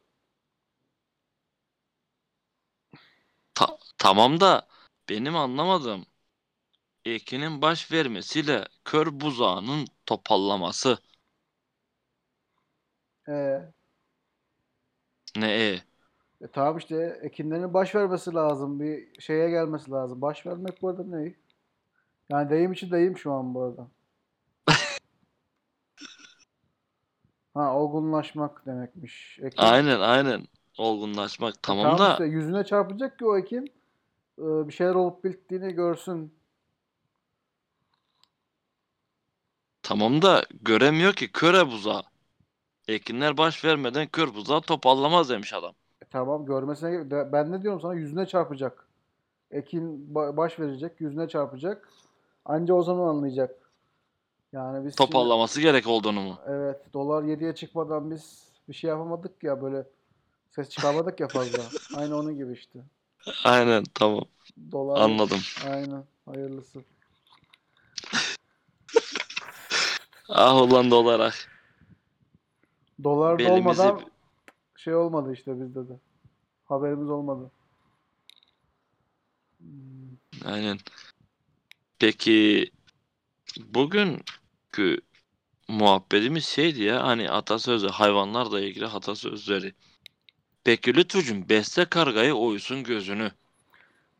Ta- 3.54 3.78
tamam 3.98 4.40
da 4.40 4.68
benim 5.12 5.36
anlamadığım 5.36 6.06
ekinin 7.04 7.62
baş 7.62 7.92
vermesiyle 7.92 8.64
kör 8.84 9.20
buzağının 9.20 9.86
topallaması. 10.06 10.98
e, 13.26 13.72
Ne 15.36 15.46
e? 15.72 15.82
E 16.40 16.46
tamam 16.46 16.78
işte 16.78 17.18
ekinlerin 17.22 17.74
baş 17.74 17.94
vermesi 17.94 18.34
lazım. 18.34 18.80
Bir 18.80 19.20
şeye 19.20 19.50
gelmesi 19.50 19.90
lazım. 19.90 20.22
Baş 20.22 20.46
vermek 20.46 20.82
bu 20.82 20.88
arada 20.88 21.04
ne? 21.04 21.34
Yani 22.30 22.50
deyim 22.50 22.72
içi 22.72 22.90
deyim 22.92 23.18
şu 23.18 23.32
an 23.32 23.54
bu 23.54 23.62
arada. 23.62 23.88
Ha 27.54 27.76
olgunlaşmak 27.76 28.66
demekmiş. 28.66 29.38
Ekin, 29.42 29.70
Aynen 29.70 30.00
aynen. 30.00 30.48
Olgunlaşmak. 30.78 31.62
Tamam 31.62 31.80
tamam 31.80 31.98
da 31.98 32.08
işte 32.08 32.24
yüzüne 32.24 32.64
çarpacak 32.64 33.18
ki 33.18 33.24
o 33.26 33.38
ekin 33.38 33.64
e, 33.66 33.70
bir 34.38 34.72
şeyler 34.72 34.94
olup 34.94 35.24
bittiğini 35.24 35.72
görsün. 35.72 36.32
tamam 39.82 40.22
da 40.22 40.44
göremiyor 40.62 41.12
ki 41.12 41.32
köre 41.32 41.70
buzağı. 41.70 42.02
Ekinler 42.88 43.36
baş 43.36 43.64
vermeden 43.64 44.06
kör 44.06 44.34
buzağı 44.34 44.60
topallamaz 44.60 45.30
demiş 45.30 45.52
adam. 45.52 45.74
E 46.02 46.04
tamam 46.04 46.46
görmesine 46.46 47.10
ben 47.32 47.52
ne 47.52 47.62
diyorum 47.62 47.80
sana 47.80 47.94
yüzüne 47.94 48.26
çarpacak. 48.26 48.86
Ekin 49.50 50.08
ba- 50.14 50.36
baş 50.36 50.60
verecek, 50.60 51.00
yüzüne 51.00 51.28
çarpacak. 51.28 51.88
Anca 52.44 52.74
o 52.74 52.82
zaman 52.82 53.08
anlayacak. 53.08 53.70
Yani 54.52 54.86
biz 54.86 54.96
şimdi- 54.96 55.10
Topallaması 55.10 55.60
gerek 55.60 55.86
olduğunu 55.86 56.20
mu? 56.20 56.38
evet 56.46 56.80
dolar 56.94 57.22
7'ye 57.22 57.54
çıkmadan 57.54 58.10
biz 58.10 58.48
bir 58.68 58.74
şey 58.74 58.90
yapamadık 58.90 59.44
ya 59.44 59.62
böyle 59.62 59.84
ses 60.50 60.68
çıkarmadık 60.68 61.20
ya 61.20 61.28
fazla. 61.28 61.58
Aynı 61.96 62.16
onun 62.16 62.36
gibi 62.36 62.52
işte. 62.52 62.78
Aynen 63.44 63.84
tamam. 63.94 64.24
Dolar 64.72 65.00
Anladım. 65.00 65.40
Aynen. 65.66 66.04
Hayırlısı. 66.26 66.84
Ah 70.28 70.54
olarak. 70.96 71.48
Dolar 73.04 73.34
da 73.34 73.38
Belimizi 73.38 73.82
olmadan 73.82 74.00
şey 74.76 74.94
olmadı 74.94 75.32
işte 75.32 75.60
bizde 75.60 75.88
de. 75.88 76.00
Haberimiz 76.64 77.10
olmadı. 77.10 77.50
Aynen. 80.44 80.78
Peki 81.98 82.70
bugünkü 83.58 85.00
muhabbetimiz 85.68 86.44
şeydi 86.44 86.82
ya 86.82 87.02
hani 87.04 87.30
atasözü 87.30 87.88
hayvanlarla 87.88 88.60
ilgili 88.60 88.86
atasözleri. 88.86 89.74
Peki 90.64 90.94
Lütfücüğüm 90.94 91.48
besle 91.48 91.84
kargayı 91.88 92.34
oysun 92.34 92.84
gözünü. 92.84 93.32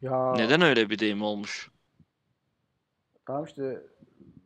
Ya 0.01 0.13
Neden 0.33 0.61
öyle 0.63 0.91
bir 0.91 0.99
deyim 0.99 1.23
olmuş? 1.23 1.71
tamam 3.27 3.45
işte 3.45 3.83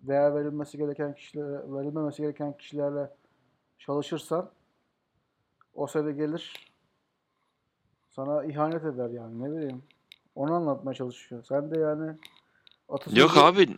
değer 0.02 0.34
verilmesi 0.34 0.78
gereken 0.78 1.14
kişilere, 1.14 1.72
verilmemesi 1.74 2.22
gereken 2.22 2.56
kişilerle 2.58 3.10
çalışırsan 3.78 4.50
o 5.74 5.86
sene 5.86 6.12
gelir 6.12 6.52
sana 8.10 8.44
ihanet 8.44 8.84
eder 8.84 9.10
yani 9.10 9.42
ne 9.42 9.56
bileyim. 9.56 9.82
Onu 10.34 10.54
anlatmaya 10.54 10.94
çalışıyor. 10.94 11.44
Sen 11.48 11.70
de 11.70 11.78
yani 11.78 12.16
atasözü 12.88 13.20
Yok 13.20 13.36
abi. 13.36 13.68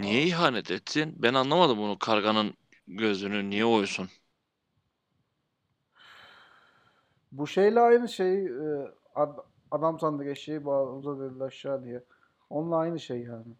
Niye 0.00 0.22
ihanet 0.26 0.70
etsin? 0.70 1.14
Ben 1.22 1.34
anlamadım 1.34 1.78
bunu 1.78 1.98
karganın 1.98 2.56
gözünü 2.86 3.50
niye 3.50 3.64
oysun? 3.64 4.08
Bu 7.38 7.46
şeyle 7.46 7.80
aynı 7.80 8.08
şey 8.08 8.46
e, 8.46 8.92
ad- 9.14 9.44
adam 9.70 10.00
sandık 10.00 10.26
eşeği 10.26 10.64
bağladı 10.64 11.30
dedi 11.30 11.44
aşağı 11.44 11.84
diye. 11.84 12.04
Onunla 12.50 12.76
aynı 12.76 13.00
şey 13.00 13.20
yani. 13.22 13.54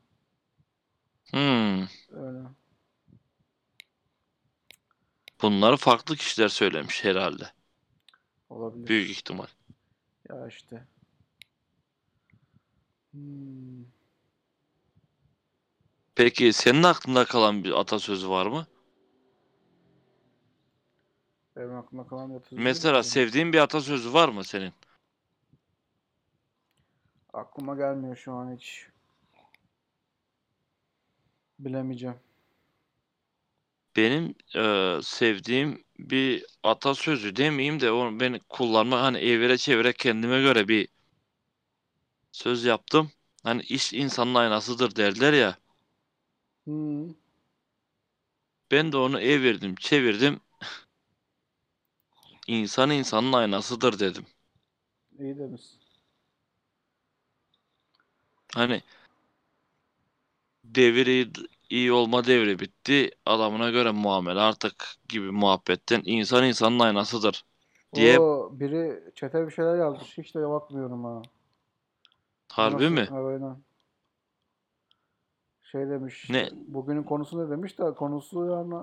Hmm. 1.31 1.83
Öyle. 2.11 2.49
Bunları 5.43 5.77
farklı 5.77 6.17
kişiler 6.17 6.49
söylemiş 6.49 7.05
herhalde. 7.05 7.45
Olabilir. 8.51 8.87
Büyük 8.87 9.11
ihtimal. 9.11 9.47
Ya 10.29 10.47
işte. 10.47 10.87
Hmm. 13.13 13.85
Peki 16.15 16.53
senin 16.53 16.83
aklında 16.83 17.25
kalan 17.25 17.65
bir 17.65 17.73
atasözü 17.81 18.29
var 18.29 18.47
mı? 18.47 18.67
Benim 21.57 21.75
aklıma 21.77 22.07
kalan 22.07 22.31
bir 22.31 22.35
atasözü 22.37 22.63
Mesela 22.63 23.03
sevdiğin 23.03 23.53
bir 23.53 23.59
atasözü 23.59 24.13
var 24.13 24.29
mı 24.29 24.45
senin? 24.45 24.73
Aklıma 27.33 27.77
gelmiyor 27.77 28.17
şu 28.17 28.33
an 28.33 28.57
hiç. 28.57 28.87
Bilemeyeceğim. 31.59 32.21
Benim 33.97 34.35
eee, 34.55 35.01
sevdiğim 35.03 35.85
bir 35.99 36.45
atasözü 36.63 37.37
demeyeyim 37.37 37.81
de 37.81 37.91
onu 37.93 38.21
ben 38.21 38.41
kullanma 38.49 39.03
hani 39.03 39.19
evire 39.19 39.59
çevire 39.59 39.93
kendime 39.93 40.41
göre 40.41 40.69
bir 40.69 40.89
söz 42.33 42.65
yaptım. 42.65 43.11
Hani 43.43 43.63
iş 43.63 43.93
insanın 43.93 44.35
aynasıdır 44.35 44.97
derler 44.97 45.33
ya. 45.33 45.59
Hmm. 46.67 47.11
Ben 48.71 48.93
de 48.93 48.97
onu 48.97 49.21
evirdim, 49.21 49.75
çevirdim. 49.75 50.41
İnsan 52.47 52.91
insanın 52.91 53.33
aynasıdır 53.33 53.99
dedim. 53.99 54.27
İyi 55.19 55.39
demişsin. 55.39 55.81
Hani 58.55 58.83
devir 60.65 61.07
iyi, 61.71 61.93
olma 61.93 62.25
devri 62.27 62.59
bitti. 62.59 63.11
Adamına 63.27 63.71
göre 63.71 63.91
muamele 63.91 64.41
artık 64.41 64.97
gibi 65.09 65.31
muhabbetten 65.31 66.03
insan 66.05 66.45
insanın 66.45 66.79
aynasıdır 66.81 67.45
diye 67.95 68.21
O 68.21 68.51
biri 68.53 69.03
çete 69.15 69.47
bir 69.47 69.51
şeyler 69.53 69.77
yazmış. 69.79 70.19
Hiç 70.19 70.35
de 70.35 70.49
bakmıyorum 70.49 71.05
ha. 71.05 71.23
harbi 72.49 72.91
Nasıl? 72.91 72.97
mi? 72.97 73.09
Aynen. 73.09 73.65
Şey 75.63 75.89
demiş. 75.91 76.29
Ne? 76.29 76.51
Bugünün 76.51 77.03
konusu 77.03 77.47
ne 77.47 77.51
demiş 77.51 77.79
de 77.79 77.95
konusu 77.95 78.47
yani 78.47 78.75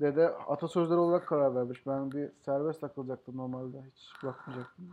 dede 0.00 0.28
atasözleri 0.28 0.98
olarak 0.98 1.28
karar 1.28 1.54
vermiş. 1.54 1.86
Ben 1.86 2.12
bir 2.12 2.30
serbest 2.44 2.80
takılacaktım 2.80 3.36
normalde. 3.36 3.76
Hiç 3.96 4.12
bakmayacaktım. 4.24 4.90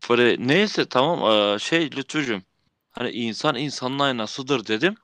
Fre 0.00 0.36
neyse 0.38 0.88
tamam 0.88 1.20
eee, 1.20 1.58
şey 1.58 1.90
Lütfücüğüm. 1.96 2.42
Hani 2.90 3.10
insan 3.10 3.56
insanın 3.56 3.98
aynasıdır 3.98 4.66
dedim. 4.66 4.94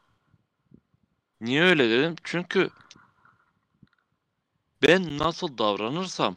Niye 1.41 1.63
öyle 1.63 1.91
dedim? 1.91 2.15
Çünkü 2.25 2.71
ben 4.83 5.19
nasıl 5.19 5.59
davranırsam 5.59 6.37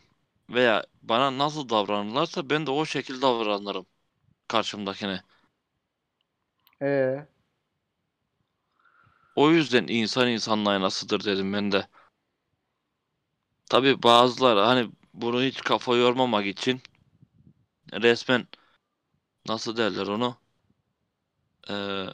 veya 0.50 0.86
bana 1.02 1.38
nasıl 1.38 1.70
davranırlarsa 1.70 2.50
ben 2.50 2.66
de 2.68 2.72
o 2.72 2.86
şekilde 2.86 3.22
davranırım 3.22 3.86
karşımdakine. 4.50 5.24
Ee, 6.82 7.28
O 9.36 9.52
yüzden 9.52 9.88
insan 9.88 10.28
insanın 10.30 10.66
aynasıdır 10.66 11.24
dedim 11.26 11.54
ben 11.54 11.72
de. 11.72 11.88
Tabii 13.70 14.04
bazıları 14.04 14.60
hani 14.60 14.92
bunu 15.14 15.42
hiç 15.44 15.62
kafa 15.62 15.96
yormamak 15.96 16.46
için 16.46 16.82
resmen 17.94 18.48
nasıl 19.48 19.78
derler 19.78 20.08
onu? 20.08 20.38
Ee, 21.70 22.14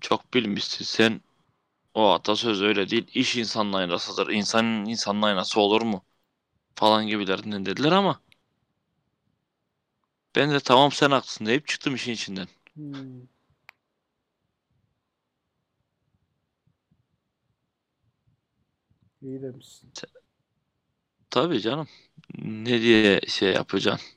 çok 0.00 0.34
bilmişsin 0.34 0.84
sen. 0.84 1.20
O 1.94 2.10
atasöz 2.12 2.62
öyle 2.62 2.90
değil. 2.90 3.08
İş 3.14 3.36
insanın 3.36 3.72
aynasıdır. 3.72 4.28
İnsanın 4.30 4.86
insanın 4.86 5.22
aynası 5.22 5.60
olur 5.60 5.82
mu? 5.82 6.04
Falan 6.76 7.06
gibilerinden 7.08 7.66
dediler 7.66 7.92
ama 7.92 8.20
ben 10.36 10.50
de 10.50 10.60
tamam 10.60 10.92
sen 10.92 11.10
haklısın 11.10 11.46
deyip 11.46 11.68
çıktım 11.68 11.94
işin 11.94 12.12
içinden. 12.12 12.48
hmm. 12.76 13.28
İyi 19.22 19.42
demişsin. 19.42 19.92
Tabii 21.30 21.60
canım. 21.60 21.88
Ne 22.38 22.82
diye 22.82 23.20
şey 23.28 23.52
yapacaksın? 23.52 24.08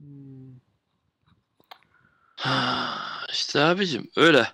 Hmm. 0.00 0.56
İşte 3.32 3.60
abicim 3.60 4.10
öyle. 4.16 4.48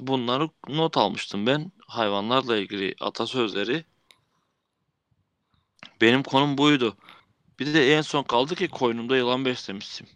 Bunları 0.00 0.50
not 0.68 0.96
almıştım 0.96 1.46
ben. 1.46 1.72
Hayvanlarla 1.86 2.56
ilgili 2.56 2.94
atasözleri. 3.00 3.84
Benim 6.00 6.22
konum 6.22 6.58
buydu. 6.58 6.96
Bir 7.58 7.74
de 7.74 7.96
en 7.96 8.02
son 8.02 8.22
kaldı 8.22 8.54
ki 8.54 8.68
koynumda 8.68 9.16
yılan 9.16 9.44
beslemiştim. 9.44 10.06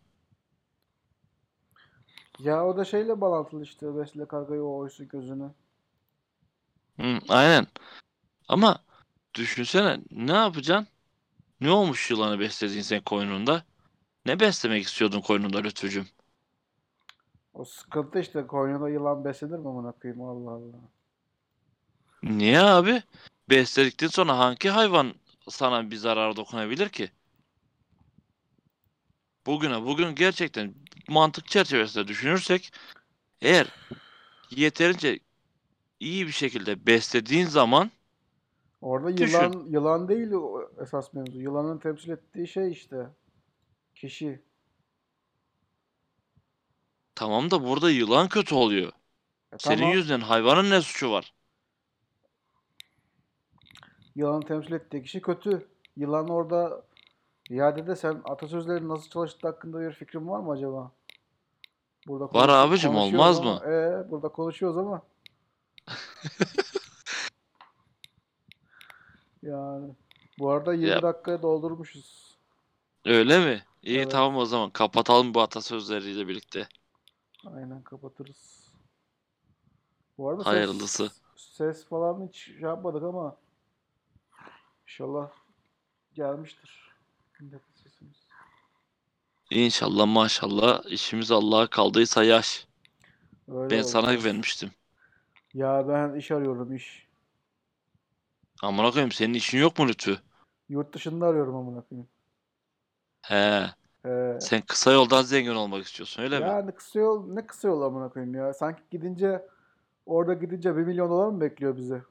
Ya 2.38 2.66
o 2.66 2.76
da 2.76 2.84
şeyle 2.84 3.20
bağlantılı 3.20 3.62
işte. 3.62 3.96
Besle 3.96 4.28
kargayı 4.28 4.62
o 4.62 4.76
oysun 4.76 5.08
gözünü. 5.08 5.50
Hı, 7.00 7.18
aynen. 7.28 7.66
Ama 8.48 8.84
düşünsene 9.34 10.00
ne 10.10 10.32
yapacaksın? 10.32 10.88
Ne 11.60 11.70
olmuş 11.70 12.10
yılanı 12.10 12.40
beslediğin 12.40 12.82
sen 12.82 13.00
koynunda? 13.00 13.64
Ne 14.26 14.40
beslemek 14.40 14.84
istiyordun 14.84 15.20
koynunda 15.20 15.58
Lütfücüğüm? 15.58 16.06
O 17.54 17.64
sıkıntı 17.64 18.18
işte. 18.18 18.46
Koyunda 18.46 18.88
yılan 18.88 19.24
beslenir 19.24 19.58
mi 19.58 19.68
amına 19.68 19.92
koyayım? 19.92 20.22
Allah 20.22 20.50
Allah. 20.50 20.76
Niye 22.22 22.60
abi? 22.60 23.02
Besledikten 23.50 24.08
sonra 24.08 24.38
hangi 24.38 24.68
hayvan 24.68 25.14
sana 25.48 25.90
bir 25.90 25.96
zarar 25.96 26.36
dokunabilir 26.36 26.88
ki? 26.88 27.10
Bugüne 29.46 29.82
bugün 29.82 30.14
gerçekten 30.14 30.74
mantık 31.08 31.48
çerçevesinde 31.48 32.08
düşünürsek 32.08 32.72
eğer 33.40 33.66
yeterince 34.50 35.18
iyi 36.00 36.26
bir 36.26 36.32
şekilde 36.32 36.86
beslediğin 36.86 37.46
zaman 37.46 37.90
Orada 38.84 39.16
Düşün. 39.16 39.36
yılan 39.38 39.64
yılan 39.68 40.08
değil 40.08 40.32
o 40.32 40.70
esas 40.82 41.12
mevzu. 41.12 41.40
Yılanın 41.40 41.78
temsil 41.78 42.10
ettiği 42.10 42.46
şey 42.48 42.72
işte. 42.72 43.06
Kişi. 43.94 44.42
tamam 47.14 47.50
da 47.50 47.64
burada 47.64 47.90
yılan 47.90 48.28
kötü 48.28 48.54
oluyor. 48.54 48.92
E 49.52 49.56
Senin 49.58 49.76
tamam. 49.76 49.92
yüzünden 49.92 50.20
hayvanın 50.20 50.70
ne 50.70 50.80
suçu 50.80 51.10
var? 51.10 51.34
Yılanın 54.14 54.40
temsil 54.42 54.72
ettiği 54.72 55.02
kişi 55.02 55.20
kötü. 55.22 55.68
Yılan 55.96 56.28
orada 56.28 56.82
iadede 57.50 57.96
sen 57.96 58.20
atasözlerin 58.24 58.88
nasıl 58.88 59.10
çalıştığı 59.10 59.48
hakkında 59.48 59.80
bir 59.80 59.92
fikrin 59.92 60.28
var 60.28 60.40
mı 60.40 60.52
acaba? 60.52 60.92
Burada 62.08 62.24
Var 62.40 62.48
abicim, 62.48 62.96
olmaz 62.96 63.40
ama- 63.40 63.54
mı? 63.54 63.60
Ee, 63.66 64.10
burada 64.10 64.28
konuşuyoruz 64.28 64.78
ama. 64.78 65.02
yani 69.44 69.94
bu 70.38 70.50
arada 70.50 70.74
20 70.74 70.88
Ya- 70.88 71.02
dakikaya 71.02 71.42
doldurmuşuz. 71.42 72.38
Öyle 73.04 73.38
mi? 73.38 73.64
İyi 73.82 73.98
Evet. 73.98 74.10
tamam 74.10 74.36
o 74.36 74.44
zaman 74.44 74.70
kapatalım 74.70 75.34
bu 75.34 75.40
atasözleriyle 75.42 76.28
birlikte. 76.28 76.68
Aynen 77.46 77.82
kapatırız. 77.82 78.68
Bu 80.18 80.28
arada 80.30 80.46
Hayırlısı. 80.46 81.10
ses, 81.10 81.22
ses 81.36 81.84
falan 81.86 82.28
hiç 82.28 82.36
şey 82.36 82.60
yapmadık 82.60 83.02
ama 83.02 83.36
inşallah 84.86 85.30
gelmiştir. 86.14 86.94
Milletin 87.40 87.74
sesimiz. 87.74 88.26
İnşallah 89.50 90.06
maşallah 90.06 90.84
işimiz 90.86 91.30
Allah'a 91.30 91.66
kaldıysa 91.66 92.24
yaş. 92.24 92.66
Öyle 93.48 93.70
Ben 93.70 93.82
sana 93.82 94.06
olacak. 94.06 94.18
güvenmiştim. 94.18 94.72
Ya 95.54 95.88
ben 95.88 96.14
iş 96.14 96.30
arıyorum 96.30 96.74
iş. 96.74 97.03
Amına 98.62 98.90
koyayım 98.90 99.12
senin 99.12 99.34
işin 99.34 99.58
yok 99.58 99.78
mu 99.78 99.88
Lütfü? 99.88 100.18
Yurt 100.68 100.94
dışında 100.94 101.26
arıyorum 101.26 101.54
amına 101.56 101.80
koyayım. 101.80 102.08
He, 103.28 103.66
Ee, 104.04 104.38
sen 104.38 104.62
kısa 104.62 104.92
yoldan 104.92 105.22
zengin 105.22 105.50
olmak 105.56 105.86
istiyorsun 105.86 106.22
öyle 106.22 106.40
mi? 106.40 106.54
yani 106.54 106.72
kısa 106.72 106.98
yol 107.00 107.26
ne 107.32 107.46
kısa 107.46 107.68
yol 107.68 107.82
amına 107.82 108.08
koyayım 108.08 108.34
ya. 108.34 108.54
Sanki 108.54 108.82
gidince 108.90 109.46
orada 110.06 110.34
gidince 110.34 110.76
1 110.76 110.82
milyon 110.84 111.10
dolar 111.10 111.28
mı 111.28 111.40
bekliyor 111.40 111.76
bizi? 111.76 112.02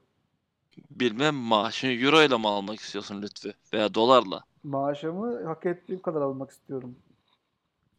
Bilmem 0.90 1.34
maaşını 1.34 1.90
euro 1.92 2.22
ile 2.22 2.36
mi 2.38 2.48
almak 2.48 2.80
istiyorsun 2.80 3.22
Lütfü? 3.22 3.54
Veya 3.72 3.94
dolarla. 3.94 4.44
Maaşımı 4.62 5.44
hak 5.44 5.66
ettiğim 5.66 6.02
kadar 6.02 6.20
almak 6.20 6.50
istiyorum. 6.50 6.98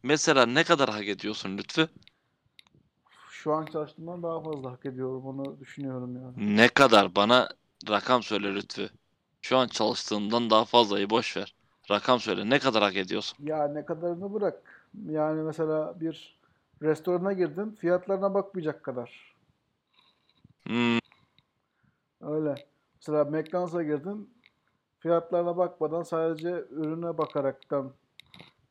Mesela 0.02 0.46
ne 0.46 0.64
kadar 0.64 0.90
hak 0.90 1.08
ediyorsun 1.08 1.58
Lütfü? 1.58 1.88
Şu 3.30 3.52
an 3.54 3.66
çalıştığımdan 3.66 4.22
daha 4.22 4.40
fazla 4.42 4.72
hak 4.72 4.86
ediyorum. 4.86 5.26
Onu 5.26 5.60
düşünüyorum 5.60 6.16
yani. 6.16 6.36
Ne 6.36 6.68
kadar? 6.68 7.14
Bana 7.16 7.48
rakam 7.88 8.22
söyle 8.22 8.54
Lütfü. 8.54 8.90
Şu 9.42 9.56
an 9.58 9.68
çalıştığından 9.68 10.50
daha 10.50 10.64
fazlayı 10.64 11.10
boş 11.10 11.36
ver. 11.36 11.54
Rakam 11.90 12.20
söyle. 12.20 12.50
Ne 12.50 12.58
kadar 12.58 12.82
hak 12.82 12.96
ediyorsun? 12.96 13.38
Ya 13.38 13.68
ne 13.68 13.84
kadarını 13.84 14.32
bırak. 14.34 14.86
Yani 15.08 15.42
mesela 15.42 16.00
bir 16.00 16.38
restorana 16.82 17.32
girdin, 17.32 17.70
fiyatlarına 17.80 18.34
bakmayacak 18.34 18.82
kadar. 18.84 19.34
Hmm, 20.68 20.98
Öyle. 22.20 22.66
Mesela 22.96 23.24
McDonald's'a 23.24 23.82
girdin, 23.82 24.30
fiyatlarına 25.00 25.56
bakmadan 25.56 26.02
sadece 26.02 26.50
ürüne 26.70 27.18
bakaraktan 27.18 27.94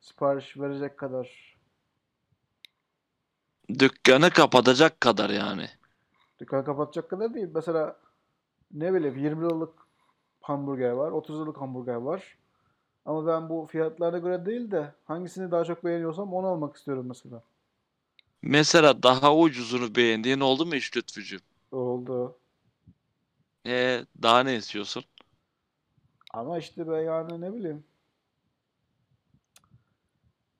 sipariş 0.00 0.58
verecek 0.58 0.98
kadar. 0.98 1.56
dükkanı 3.78 4.30
kapatacak 4.30 5.00
kadar 5.00 5.30
yani. 5.30 5.68
Dükkanı 6.40 6.64
kapatacak 6.64 7.10
kadar 7.10 7.34
değil. 7.34 7.48
Mesela 7.54 7.96
ne 8.72 8.94
bileyim 8.94 9.16
20 9.16 9.44
liralık 9.44 9.72
hamburger 10.40 10.90
var, 10.90 11.10
30 11.12 11.36
liralık 11.36 11.56
hamburger 11.60 11.94
var. 11.94 12.38
Ama 13.06 13.26
ben 13.26 13.48
bu 13.48 13.66
fiyatlarına 13.72 14.18
göre 14.18 14.46
değil 14.46 14.70
de 14.70 14.94
hangisini 15.04 15.50
daha 15.50 15.64
çok 15.64 15.84
beğeniyorsam 15.84 16.34
onu 16.34 16.46
almak 16.46 16.76
istiyorum 16.76 17.06
mesela. 17.08 17.42
Mesela 18.42 19.02
daha 19.02 19.36
ucuzunu 19.36 19.94
beğendiğin 19.94 20.40
oldu 20.40 20.66
mu 20.66 20.74
hiç 20.74 20.96
Lütfücüğüm? 20.96 21.40
Oldu. 21.72 22.38
Ee, 23.66 24.06
daha 24.22 24.40
ne 24.42 24.56
istiyorsun? 24.56 25.04
Ama 26.34 26.58
işte 26.58 26.88
ben 26.90 27.00
yani 27.02 27.40
ne 27.40 27.54
bileyim. 27.54 27.84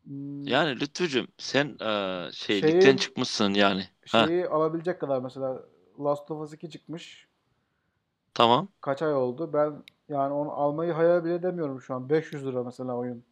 Hmm, 0.05 0.47
Yani 0.47 0.81
Lütfücüğüm 0.81 1.29
sen 1.39 1.77
eee 1.81 2.31
şey 2.33 2.61
Şeyin- 2.61 2.77
ligden 2.77 2.97
çıkmışsın 2.97 3.55
yani. 3.55 3.89
Ha, 4.09 4.27
şeyi 4.27 4.47
alabilecek 4.49 5.01
kadar 5.01 5.21
mesela 5.23 5.63
Last 6.01 6.31
of 6.31 6.43
Us 6.43 6.53
2 6.55 6.71
çıkmış. 6.71 7.29
Tamam. 8.37 8.69
Kaç 8.81 9.03
ay 9.03 9.15
oldu? 9.15 9.53
Ben 9.53 9.85
yani 10.09 10.33
onu 10.33 10.53
almayı 10.53 10.93
hayal 10.93 11.25
bile 11.25 11.35
edemiyorum 11.35 11.81
şu 11.83 11.95
an. 11.95 12.11
500 12.11 12.47
lira 12.47 12.65
mesela 12.65 12.97
oyun. 12.97 13.25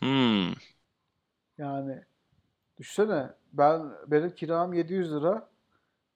Hmm. 0.00 0.52
Yani 1.58 2.04
düşünsene 2.78 3.30
ben 3.52 3.92
benim 4.08 4.34
kiram 4.34 4.72
700 4.74 5.12
lira. 5.12 5.50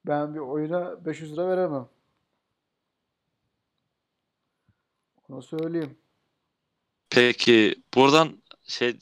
Ben 0.07 0.35
bir 0.35 0.41
oyuna 0.41 1.07
500 1.07 1.33
lira 1.33 1.49
veremem. 1.49 1.89
Onu 5.29 5.43
söyleyeyim. 5.43 5.99
Peki 7.11 7.83
buradan 7.95 8.43
şey 8.63 8.99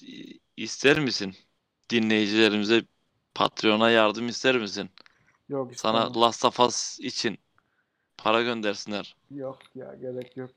ister 0.56 1.00
misin? 1.00 1.36
Dinleyicilerimize 1.90 2.82
Patreon'a 3.34 3.90
yardım 3.90 4.28
ister 4.28 4.58
misin? 4.58 4.90
Yok 5.48 5.72
Sana 5.74 6.06
istemem. 6.06 6.14
Last 6.16 6.44
of 6.44 6.60
Us 6.60 7.00
için 7.00 7.38
para 8.22 8.42
göndersinler. 8.42 9.16
Yok 9.30 9.58
ya 9.76 9.94
gerek 9.94 10.36
yok. 10.36 10.50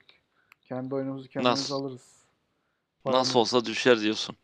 Kendi 0.61 0.95
oyunumuzu 0.95 1.29
kendimiz 1.29 1.71
Nasıl? 1.71 1.73
alırız. 1.73 2.25
Nasıl 3.05 3.39
Paramı. 3.39 3.39
olsa 3.39 3.65
düşer 3.65 3.99
diyorsun. 4.01 4.37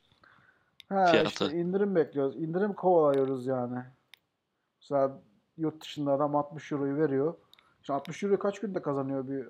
Ha 0.90 1.24
fiyatı? 1.24 1.24
işte 1.24 1.52
indirim 1.52 1.96
bekliyoruz. 1.96 2.36
İndirim 2.36 2.74
kovalıyoruz 2.74 3.46
yani. 3.48 3.84
Mesela 4.82 5.22
yurt 5.58 5.82
dışında 5.84 6.12
adam 6.14 6.36
60 6.36 6.72
euroyu 6.72 6.98
veriyor. 6.98 7.34
Şimdi 7.84 7.98
60 7.98 8.24
euro 8.24 8.40
kaç 8.40 8.60
günde 8.60 8.82
kazanıyor 8.82 9.28
bir 9.28 9.48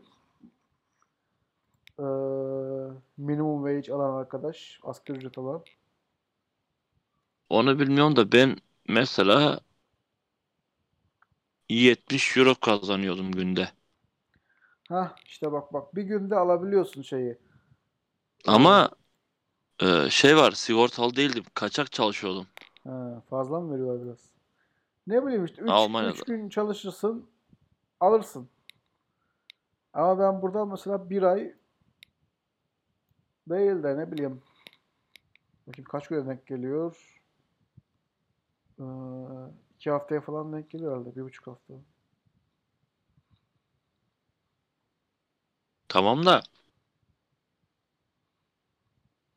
eee, 2.00 2.92
minimum 3.18 3.64
wage 3.66 3.94
alan 3.94 4.14
arkadaş, 4.20 4.80
asgari 4.84 5.18
ücret 5.18 5.38
alan? 5.38 5.64
Onu 7.50 7.80
bilmiyorum 7.80 8.16
da 8.16 8.32
ben 8.32 8.58
mesela 8.88 9.60
70 11.70 12.38
euro 12.38 12.56
kazanıyordum 12.56 13.32
günde. 13.32 13.72
Hah 14.90 15.16
işte 15.26 15.52
bak 15.52 15.74
bak 15.74 15.96
bir 15.96 16.04
günde 16.04 16.36
alabiliyorsun 16.36 17.02
şeyi. 17.02 17.38
Ama 18.48 18.90
eee, 19.84 20.08
şey 20.12 20.38
var 20.38 20.52
sigortalı 20.54 21.18
değildim. 21.18 21.46
Kaçak 21.56 21.92
çalışıyordum. 21.92 22.48
Ha, 22.84 23.22
fazla 23.30 23.60
mı 23.60 23.74
veriyorlar 23.74 24.06
biraz? 24.06 24.30
Ne 25.08 25.26
bileyim 25.26 25.46
işte 25.46 25.64
3 25.64 25.78
Almanya'da. 25.78 26.26
gün 26.26 26.50
çalışırsın 26.50 27.30
alırsın. 28.02 28.50
Ama 29.94 30.20
ben 30.20 30.42
burada 30.42 30.66
mesela 30.66 31.10
bir 31.10 31.24
ay 31.24 31.54
değil 33.50 33.84
de 33.84 33.98
ne 33.98 34.12
bileyim 34.12 34.42
bakayım 35.68 35.88
kaç 35.90 36.08
güne 36.08 36.26
denk 36.28 36.48
geliyor? 36.48 37.20
Ee, 38.80 38.84
iki 39.80 39.90
haftaya 39.92 40.22
falan 40.22 40.54
denk 40.54 40.70
geliyor 40.72 40.92
herhalde. 40.92 41.16
Bir 41.16 41.22
buçuk 41.22 41.48
hafta. 41.48 41.74
Tamam 45.88 46.26
da 46.26 46.44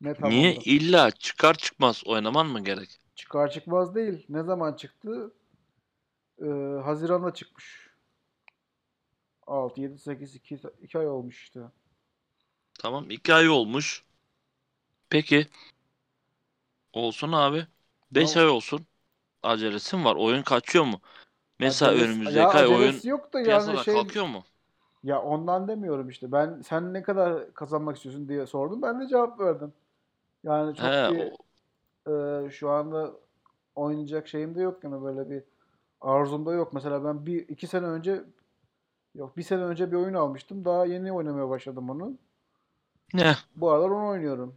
Ne 0.00 0.14
niye 0.18 0.54
tamamdır. 0.54 0.64
illa 0.64 1.10
çıkar 1.10 1.54
çıkmaz 1.54 2.02
oynaman 2.06 2.46
mı 2.46 2.64
gerek? 2.64 3.00
Çıkar 3.14 3.50
çıkmaz 3.50 3.94
değil. 3.94 4.26
Ne 4.28 4.42
zaman 4.42 4.72
çıktı? 4.76 5.32
Ee, 6.42 6.46
Haziran'da 6.84 7.34
çıkmış. 7.34 7.90
6, 9.46 9.80
7, 9.80 9.98
8, 9.98 10.34
2, 10.34 10.60
2 10.82 10.98
ay 10.98 11.08
olmuş 11.08 11.42
işte. 11.42 11.60
Tamam 12.78 13.10
iki 13.10 13.34
ay 13.34 13.48
olmuş. 13.48 14.04
Peki. 15.10 15.46
Olsun 16.92 17.32
abi. 17.32 17.66
5 18.12 18.36
Tamam. 18.36 18.46
ay 18.46 18.48
olsun. 18.48 18.86
Acelesi 19.42 19.96
mi 19.96 20.04
var? 20.04 20.16
Oyun 20.16 20.42
kaçıyor 20.42 20.84
mu? 20.84 21.00
Mesela 21.60 21.92
Acelesi- 21.92 22.10
önümüzdeki 22.10 22.46
ay 22.46 22.66
oyun 22.66 23.00
yok 23.04 23.32
da 23.32 23.40
yani 23.40 23.78
şey 23.78 23.94
kalkıyor 23.94 24.26
mu? 24.26 24.44
ya 25.04 25.22
ondan 25.22 25.68
demiyorum 25.68 26.08
işte. 26.08 26.32
Ben 26.32 26.60
sen 26.60 26.94
ne 26.94 27.02
kadar 27.02 27.54
kazanmak 27.54 27.96
istiyorsun 27.96 28.28
diye 28.28 28.46
sordum. 28.46 28.82
Ben 28.82 29.00
de 29.00 29.08
cevap 29.08 29.40
verdim. 29.40 29.72
Yani 30.44 30.74
çok 30.74 30.86
He, 30.86 31.10
bir 31.10 31.32
o- 32.06 32.46
e, 32.46 32.50
şu 32.50 32.70
anda 32.70 33.12
oynayacak 33.74 34.28
şeyim 34.28 34.54
de 34.54 34.62
yok 34.62 34.84
yani 34.84 35.02
böyle 35.04 35.30
bir 35.30 35.42
arzum 36.00 36.46
da 36.46 36.52
yok. 36.52 36.72
Mesela 36.72 37.04
ben 37.04 37.26
bir 37.26 37.48
iki 37.48 37.66
sene 37.66 37.86
önce 37.86 38.24
Yok 39.14 39.36
bir 39.36 39.42
sene 39.42 39.62
önce 39.62 39.92
bir 39.92 39.96
oyun 39.96 40.14
almıştım. 40.14 40.64
Daha 40.64 40.86
yeni 40.86 41.12
oynamaya 41.12 41.48
başladım 41.48 41.90
onu. 41.90 42.18
Ne? 43.14 43.36
Bu 43.56 43.70
aralar 43.70 43.90
onu 43.90 44.08
oynuyorum. 44.08 44.54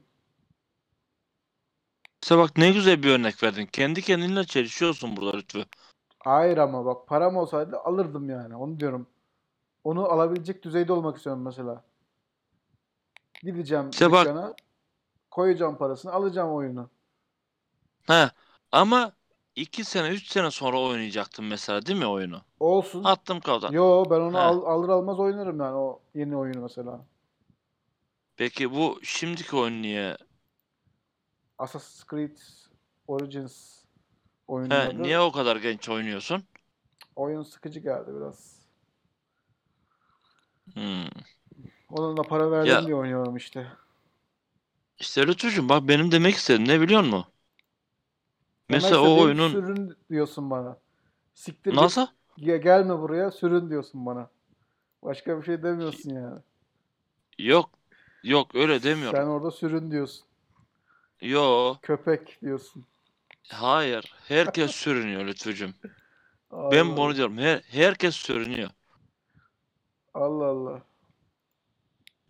İşte 2.26 2.38
bak 2.38 2.58
ne 2.58 2.72
güzel 2.72 3.04
bir 3.04 3.10
örnek 3.12 3.44
verdin. 3.44 3.66
Kendi 3.66 4.02
kendinle 4.02 4.44
çelişiyorsun 4.44 5.18
burada 5.18 5.38
Lütfü. 5.38 5.66
Hayır 6.20 6.58
ama 6.58 6.86
bak 6.86 7.08
param 7.08 7.38
olsaydı 7.38 7.78
alırdım 7.80 8.30
yani. 8.30 8.56
Onu 8.56 8.80
diyorum. 8.80 9.08
Onu 9.84 10.06
alabilecek 10.06 10.64
düzeyde 10.64 10.94
olmak 10.94 11.18
istiyorum 11.18 11.42
mesela. 11.42 11.84
Gideceğim 13.44 13.90
İşte 13.90 14.12
bak- 14.12 14.26
dükkana, 14.26 14.54
koyacağım 15.32 15.78
parasını, 15.78 16.12
alacağım 16.12 16.54
oyunu. 16.54 16.90
He. 18.08 18.30
Ama 18.72 19.12
2 19.56 19.84
sene 19.84 20.10
3 20.10 20.28
sene 20.28 20.52
sonra 20.52 20.80
oynayacaktın 20.82 21.46
mesela 21.46 21.86
değil 21.86 22.00
mi 22.00 22.08
oyunu? 22.08 22.42
Olsun. 22.60 23.04
Attım 23.04 23.40
kavdan. 23.40 23.72
Yo 23.72 24.06
ben 24.10 24.20
onu 24.20 24.38
He. 24.38 24.42
al- 24.42 24.66
alır 24.66 24.90
almaz 24.90 25.20
oynarım 25.20 25.60
yani 25.60 25.76
o 25.76 26.02
yeni 26.16 26.38
oyunu 26.38 26.62
mesela. 26.62 27.06
Peki 28.38 28.72
bu 28.72 29.00
şimdiki 29.04 29.56
oyun 29.56 29.82
niye? 29.82 30.18
Assassin's 31.60 32.04
Creed 32.10 32.38
Origins 33.08 33.84
oyunun 34.48 34.70
He, 34.72 35.04
niye 35.04 35.20
o 35.20 35.32
kadar 35.32 35.56
genç 35.58 35.90
oynuyorsun? 35.90 36.44
Oyun 37.16 37.44
sıkıcı 37.44 37.80
geldi 37.80 38.12
biraz. 38.16 38.60
Hmm. 40.76 41.08
Onun 41.90 42.18
da 42.18 42.22
para 42.24 42.52
verdim 42.52 42.68
Ya- 42.70 42.82
diye 42.86 42.96
oynuyorum 42.96 43.36
işte. 43.36 43.68
İşte 45.00 45.28
Lütfücüğüm 45.28 45.70
bak 45.70 45.88
benim 45.88 46.12
demek 46.12 46.36
istediğim 46.36 46.68
ne 46.70 46.82
biliyor 46.82 47.02
musun? 47.02 47.26
Mesela 48.70 49.02
o 49.02 49.20
oyunun 49.22 49.52
sürün 49.52 49.96
diyorsun 50.10 50.50
bana. 50.50 50.78
Siktir 51.34 51.72
git, 51.72 51.82
nasıl? 51.82 52.08
ge- 52.40 52.58
gelme 52.64 53.00
buraya 53.00 53.32
sürün 53.32 53.70
diyorsun 53.70 54.06
bana. 54.06 54.30
Başka 55.04 55.40
bir 55.42 55.46
şey 55.46 55.64
demiyorsun 55.64 56.12
yani. 56.12 56.40
Yok. 57.40 57.80
Yok 58.24 58.56
öyle 58.56 58.84
demiyorum. 58.84 59.20
Sen 59.20 59.26
orada 59.26 59.52
sürün 59.52 59.92
diyorsun. 59.92 60.25
Yo. 61.22 61.76
Köpek 61.82 62.42
diyorsun. 62.42 62.86
Hayır. 63.50 64.14
Herkes 64.28 64.72
sürünüyor 64.72 65.26
Lütfücüğüm. 65.26 65.76
Allah 66.52 66.72
Ben 66.72 66.98
bunu 66.98 67.16
diyorum. 67.16 67.38
Her, 67.38 67.62
herkes 67.68 68.16
sürünüyor. 68.16 68.70
Allah 70.14 70.46
Allah. 70.46 70.82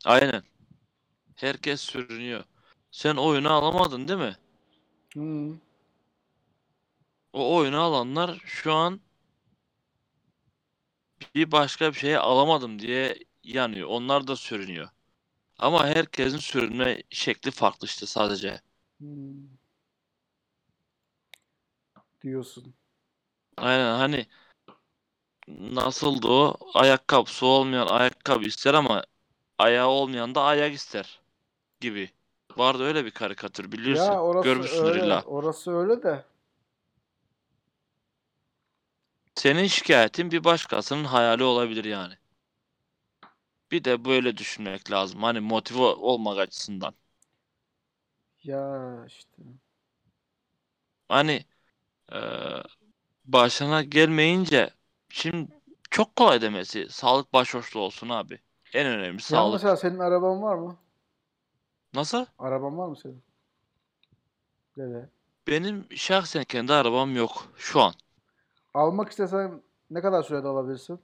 Aynen. 0.05 0.43
Herkes 1.35 1.81
sürünüyor. 1.81 2.43
Sen 2.91 3.15
oyunu 3.15 3.51
alamadın 3.51 4.07
değil 4.07 4.19
mi? 4.19 4.37
Hmm. 5.13 5.57
O 7.33 7.55
oyunu 7.55 7.81
alanlar 7.81 8.41
şu 8.45 8.73
an 8.73 9.01
bir 11.35 11.51
başka 11.51 11.93
bir 11.93 11.97
şeye 11.97 12.19
alamadım 12.19 12.79
diye 12.79 13.15
yanıyor. 13.43 13.87
Onlar 13.89 14.27
da 14.27 14.35
sürünüyor. 14.35 14.89
Ama 15.59 15.87
herkesin 15.87 16.37
sürünme 16.37 17.03
şekli 17.09 17.51
farklı 17.51 17.87
işte 17.87 18.05
sadece. 18.05 18.61
Hmm. 18.99 19.47
Diyorsun. 22.23 22.73
Aynen 23.57 23.97
hani 23.97 24.25
nasıldı 25.47 26.27
o? 26.27 26.57
Ayakkabısı 26.73 27.45
olmayan 27.45 27.87
ayakkabı 27.87 28.43
ister 28.45 28.73
ama 28.73 29.03
ayağı 29.59 29.87
olmayan 29.87 30.35
da 30.35 30.41
ayak 30.43 30.73
ister 30.73 31.21
gibi. 31.81 32.11
Vardı 32.57 32.83
öyle 32.83 33.05
bir 33.05 33.11
karikatür 33.11 33.71
bilirsin. 33.71 33.95
Ya 33.97 34.23
orası 34.23 34.45
Görmüşsündür 34.45 34.87
öyle. 34.87 35.05
illa. 35.05 35.23
Orası 35.23 35.71
öyle 35.77 36.03
de. 36.03 36.25
Senin 39.35 39.67
şikayetin 39.67 40.31
bir 40.31 40.43
başkasının 40.43 41.03
hayali 41.03 41.43
olabilir 41.43 41.85
yani. 41.85 42.13
Bir 43.71 43.83
de 43.83 44.05
böyle 44.05 44.37
düşünmek 44.37 44.91
lazım. 44.91 45.23
Hani 45.23 45.39
motive 45.39 45.79
olmak 45.81 46.37
açısından. 46.37 46.93
Ya 48.45 49.03
işte. 49.07 49.43
Hani 51.07 51.45
eee, 52.13 52.63
başına 53.25 53.83
gelmeyince 53.83 54.71
şimdi 55.09 55.51
çok 55.91 56.15
kolay 56.15 56.41
demesi. 56.41 56.87
Sağlık 56.91 57.33
başhoşluğu 57.33 57.81
olsun 57.81 58.09
abi. 58.09 58.39
En 58.73 58.87
önemli 58.87 59.21
Ya 59.29 59.47
sağlık. 59.47 59.47
mesela 59.47 59.77
senin 59.77 59.99
araban 59.99 60.41
var 60.41 60.55
mı? 60.55 60.77
Nasıl? 61.93 62.25
Araban 62.39 62.77
var 62.77 62.87
mı 62.87 62.95
senin? 62.95 63.23
Dede. 64.77 65.09
Benim 65.47 65.87
şahsen 65.95 66.43
kendi 66.43 66.73
arabam 66.73 67.15
yok 67.15 67.53
şu 67.57 67.81
an. 67.81 67.93
Almak 68.73 69.09
istesen 69.09 69.63
ne 69.89 70.01
kadar 70.01 70.23
sürede 70.23 70.47
alabilirsin? 70.47 70.99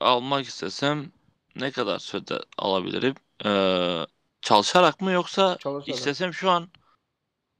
Almak 0.00 0.46
istesem 0.46 1.12
ne 1.56 1.70
kadar 1.72 1.98
sürede 1.98 2.38
alabilirim? 2.58 3.14
Eee, 3.44 4.06
çalışarak 4.42 5.00
mı 5.00 5.10
yoksa 5.12 5.58
Çalışarak. 5.58 6.10
istesem 6.10 6.32
şu 6.34 6.50
an 6.50 6.70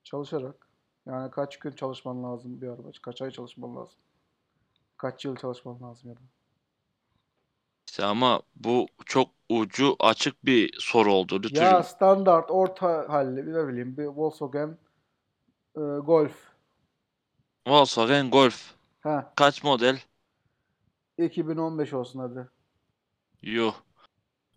Çalışarak. 0.05 0.69
Yani 1.07 1.31
kaç 1.31 1.59
gün 1.59 1.71
çalışman 1.71 2.23
lazım 2.25 2.61
bir 2.61 2.69
araba? 2.69 2.91
Kaç 3.03 3.23
ay 3.23 3.31
çalışman 3.31 3.77
lazım? 3.77 3.99
Kaç 4.97 5.25
yıl 5.25 5.37
çalışman 5.37 5.83
lazım 5.83 6.11
ya 6.11 6.17
da? 6.17 6.21
işte 7.89 8.05
ama 8.05 8.43
bu 8.57 8.87
çok 9.07 9.31
ucu 9.49 9.97
açık 10.01 10.45
bir 10.45 10.77
soru 10.81 11.13
oldu 11.15 11.43
Ya 11.49 11.83
standart, 11.83 12.51
orta 12.51 13.09
halli, 13.09 13.47
bir 13.47 13.53
ne 13.55 13.69
bileyim 13.69 13.97
bir 13.97 14.05
Volkswagen 14.07 14.79
e, 15.77 15.81
Golf. 16.01 16.55
Volkswagen 17.67 18.31
Golf. 18.31 18.75
Ha, 19.03 19.33
Kaç 19.37 19.65
model? 19.65 20.01
2015 21.19 21.93
olsun 21.95 22.19
hadi. 22.21 22.49
Yuh. 23.43 23.75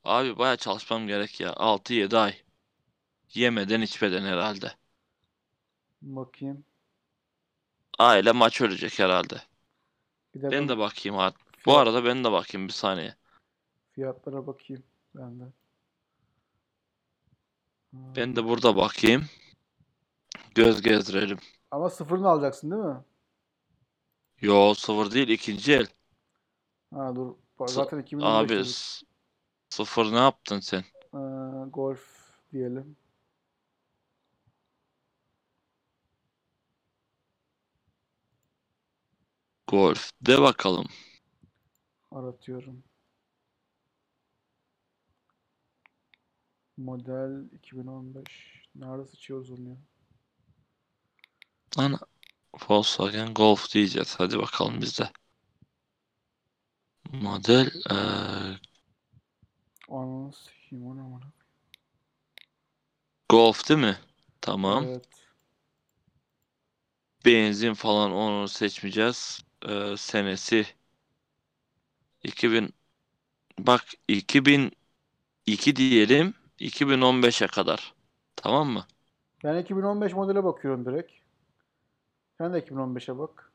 Abi 0.03 0.37
baya 0.37 0.55
çalışmam 0.57 1.07
gerek 1.07 1.39
ya. 1.39 1.53
6-7 1.53 2.17
ay. 2.17 2.35
Yemeden 3.33 3.81
içmeden 3.81 4.23
herhalde. 4.23 4.71
Bakayım. 6.01 6.65
Aile 7.99 8.31
maç 8.31 8.61
ölecek 8.61 8.99
herhalde. 8.99 9.41
Bir 10.35 10.41
de 10.41 10.43
Ben 10.43 10.51
ben 10.51 10.69
de 10.69 10.77
bakayım 10.77 11.19
abi. 11.19 11.35
Bu 11.65 11.71
fiyat- 11.71 11.77
arada 11.81 12.05
ben 12.05 12.23
de 12.23 12.31
bakayım 12.31 12.67
bir 12.67 12.73
saniye. 12.73 13.15
fiyatlara 13.91 14.47
bakayım 14.47 14.83
ben 15.15 15.39
de. 15.39 15.43
Ha. 17.91 17.97
Ben 18.15 18.35
de 18.35 18.45
burada 18.45 18.75
bakayım. 18.75 19.25
Göz 20.55 20.81
gezdirelim. 20.81 21.37
Ama 21.71 21.89
sıfırını 21.89 22.27
alacaksın 22.29 22.71
değil 22.71 22.83
mi? 22.83 22.97
Yo 24.41 24.73
sıfır 24.73 25.11
değil 25.11 25.27
ikinci 25.27 25.73
el. 25.73 25.87
Ha 26.93 27.15
dur. 27.15 27.35
Sı- 27.67 27.73
Zaten 27.73 27.99
2015 27.99 28.35
Abi 28.45 28.49
dedik. 28.49 29.01
Sıfır 29.71 30.11
ne 30.11 30.17
yaptın 30.17 30.59
sen? 30.59 30.83
Ee, 31.13 31.17
Golf 31.69 32.05
diyelim. 32.51 32.95
Golf. 39.67 40.11
De 40.21 40.41
bakalım. 40.41 40.87
Aratıyorum. 42.11 42.83
Model 46.77 47.49
2015. 47.53 48.63
Nerede 48.75 49.05
sıçıyoruz 49.05 49.51
onu 49.51 49.69
ya? 49.69 49.77
Lan 51.77 51.99
Volkswagen 52.69 53.33
Golf 53.33 53.73
diyeceğiz. 53.73 54.15
Hadi 54.17 54.39
bakalım 54.39 54.81
biz 54.81 54.99
de. 54.99 55.11
Model 57.11 57.71
eee, 57.91 58.59
Ananı 59.91 60.33
sikeyim 60.33 60.87
o 60.87 60.95
ne 60.97 61.01
amına. 61.01 61.25
Golf 63.29 63.69
değil 63.69 63.79
mi? 63.79 63.97
Tamam. 64.41 64.83
Evet. 64.85 65.07
Benzin 67.25 67.73
falan 67.73 68.11
onu 68.11 68.47
seçmeyeceğiz. 68.47 69.41
Ee, 69.69 69.97
senesi 69.97 70.65
2000 72.23 72.73
bak 73.59 73.85
2002 74.07 74.75
diyelim 75.75 76.33
2015'e 76.59 77.47
kadar. 77.47 77.93
Tamam 78.35 78.69
mı? 78.69 78.87
Ben 79.43 79.57
2015 79.57 80.13
modele 80.13 80.43
bakıyorum 80.43 80.85
direkt. 80.85 81.11
Sen 82.37 82.53
de 82.53 82.59
2015'e 82.59 83.17
bak. 83.17 83.51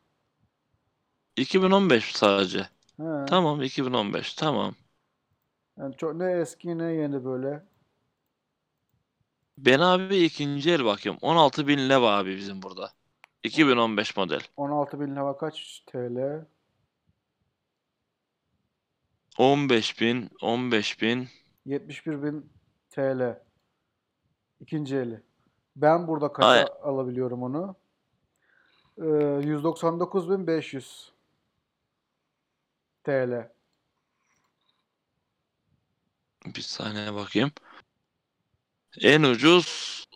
2015 1.36 2.12
sadece. 2.16 2.68
He. 2.98 3.04
Tamam 3.26 3.62
2015 3.62 4.34
tamam. 4.34 4.74
Yani 5.78 5.96
çok 5.96 6.14
ne 6.14 6.32
eski 6.32 6.78
ne 6.78 6.92
yeni 6.92 7.24
böyle. 7.24 7.62
Ben 9.58 9.80
abi 9.80 10.16
ikinci 10.16 10.70
el 10.70 10.84
bakıyorum. 10.84 11.20
16.000 11.22 11.88
leva 11.88 12.16
abi 12.18 12.36
bizim 12.36 12.62
burada. 12.62 12.90
2015 13.42 14.16
model. 14.16 14.40
16.000 14.56 15.14
hava 15.14 15.36
kaç 15.36 15.82
TL? 15.86 16.46
15.000 19.38 20.28
15.000 20.28 21.26
71.000 21.66 22.42
TL. 22.90 23.40
İkinci 24.60 24.96
eli. 24.96 25.22
Ben 25.76 26.08
burada 26.08 26.32
kaça 26.32 26.48
Ay. 26.48 26.66
alabiliyorum 26.82 27.42
onu? 27.42 27.76
Ee, 28.98 29.02
199.500. 29.02 31.10
TL. 33.04 33.55
Bir 36.46 36.60
saniye 36.60 37.14
bakayım. 37.14 37.50
En 39.00 39.22
ucuz 39.22 39.66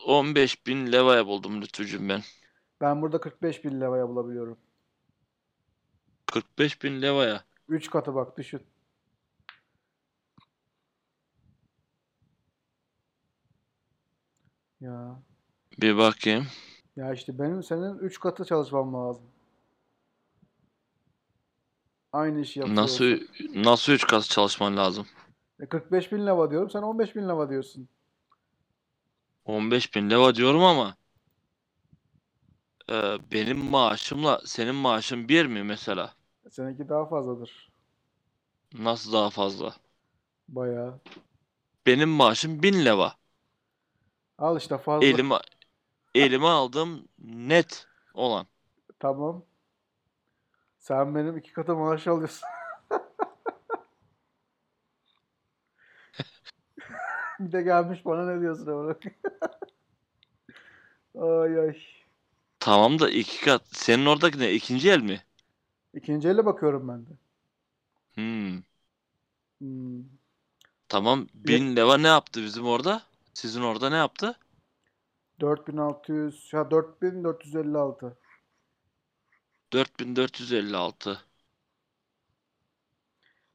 15.000 0.06 0.92
levaya 0.92 1.26
buldum 1.26 1.62
Lütfücüğüm 1.62 2.08
ben. 2.08 2.22
Ben 2.80 3.02
burada 3.02 3.20
45 3.20 3.64
bin 3.64 3.80
levaya 3.80 4.08
bulabiliyorum. 4.08 4.58
45.000 6.26 7.02
levaya. 7.02 7.44
3 7.68 7.90
katı 7.90 8.14
bak 8.14 8.38
düşün. 8.38 8.62
Ya. 14.80 15.22
Bir 15.80 15.96
bakayım. 15.96 16.46
Ya 16.96 17.12
işte 17.12 17.38
benim 17.38 17.62
senin 17.62 17.98
3 17.98 18.20
katı 18.20 18.44
çalışmam 18.44 18.94
lazım. 18.94 19.24
Aynı 22.12 22.40
işi 22.40 22.60
yapıyor 22.60 22.76
Nasıl 22.76 23.18
nasıl 23.54 23.92
3 23.92 24.06
kat 24.06 24.24
çalışman 24.24 24.76
lazım? 24.76 25.06
E 25.60 25.66
45 25.66 26.12
bin 26.12 26.26
leva 26.26 26.50
diyorum. 26.50 26.70
Sen 26.70 26.82
15 26.82 27.16
bin 27.16 27.28
leva 27.28 27.50
diyorsun. 27.50 27.88
15.000 29.44 30.10
leva 30.10 30.34
diyorum 30.34 30.64
ama 30.64 30.96
e, 32.90 33.18
benim 33.32 33.58
maaşımla 33.70 34.40
senin 34.46 34.74
maaşın 34.74 35.28
bir 35.28 35.46
mi 35.46 35.62
mesela? 35.62 36.14
Seninki 36.50 36.88
daha 36.88 37.06
fazladır. 37.06 37.70
Nasıl 38.72 39.12
daha 39.12 39.30
fazla? 39.30 39.74
Bayağı. 40.48 41.00
Benim 41.86 42.08
maaşım 42.08 42.62
1000 42.62 42.84
leva. 42.84 43.16
Al 44.38 44.56
işte 44.56 44.78
fazla. 44.78 45.06
Elime 45.06 45.38
elime 46.14 46.46
aldığım 46.46 47.08
net 47.18 47.88
olan. 48.14 48.48
Tamam. 48.98 49.44
Sen 50.78 51.14
benim 51.14 51.36
iki 51.38 51.52
katı 51.52 51.74
maaş 51.76 52.06
alıyorsun. 52.06 52.48
Bir 57.46 57.52
de 57.52 57.62
gelmiş 57.62 58.04
bana 58.04 58.26
ne 58.34 58.40
diyorsun 58.40 58.66
ama. 58.66 58.96
Ay 61.14 61.52
ay. 61.58 61.76
Tamam 62.60 62.98
da 62.98 63.10
iki 63.10 63.40
kat. 63.44 63.62
Senin 63.72 64.06
oradaki 64.06 64.38
ne? 64.38 64.52
İkinci 64.52 64.90
el 64.90 65.00
mi? 65.00 65.24
İkinci 65.94 66.28
elle 66.28 66.46
bakıyorum 66.46 66.88
ben 66.88 67.06
de. 67.06 67.10
Hmm. 68.16 68.60
Hmm. 69.60 70.18
Tamam. 70.88 71.28
1000 71.34 71.76
leva 71.76 71.96
ne 71.98 72.08
yaptı 72.08 72.42
bizim 72.44 72.66
orada? 72.66 73.02
Sizin 73.34 73.60
orada 73.62 73.90
ne 73.90 73.96
yaptı? 73.96 74.38
4600, 75.40 76.50
ya 76.52 76.70
4456. 76.70 78.16
4456. 79.72 81.24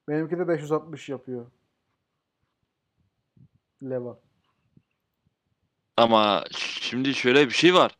Benimki 0.07 0.39
de 0.39 0.47
560 0.47 1.09
yapıyor. 1.09 1.51
Leva. 3.83 4.19
Ama 5.97 6.43
şimdi 6.81 7.13
şöyle 7.13 7.45
bir 7.47 7.53
şey 7.53 7.73
var. 7.73 7.97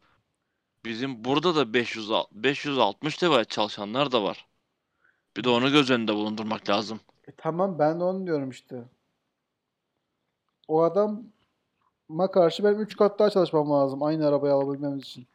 Bizim 0.85 1.25
burada 1.25 1.55
da 1.55 1.73
500 1.73 2.09
560 2.31 3.23
leva 3.23 3.43
çalışanlar 3.45 4.11
da 4.11 4.23
var. 4.23 4.47
Bir 5.37 5.43
de 5.43 5.49
onu 5.49 5.71
göz 5.71 5.89
önünde 5.91 6.13
bulundurmak 6.15 6.69
lazım. 6.69 6.99
E 7.27 7.31
tamam 7.37 7.79
ben 7.79 7.99
de 7.99 8.03
onu 8.03 8.25
diyorum 8.27 8.49
işte. 8.49 8.83
O 10.67 10.81
adama 10.83 12.31
karşı 12.33 12.63
benim 12.63 12.81
3 12.81 12.95
kat 12.97 13.19
daha 13.19 13.29
çalışmam 13.29 13.69
lazım 13.71 14.03
aynı 14.03 14.27
arabayı 14.27 14.53
alabilmemiz 14.53 15.01
için. 15.03 15.27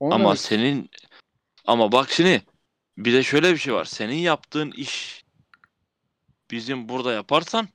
Onu 0.00 0.14
Ama 0.14 0.24
demek- 0.24 0.38
senin 0.38 0.90
ama 1.66 1.92
bak 1.92 2.10
şimdi 2.10 2.42
bir 2.98 3.12
de 3.12 3.22
şöyle 3.22 3.52
bir 3.52 3.58
şey 3.58 3.74
var. 3.74 3.84
Senin 3.84 4.16
yaptığın 4.16 4.70
iş 4.70 5.24
bizim 6.50 6.88
burada 6.88 7.12
yaparsan 7.12 7.68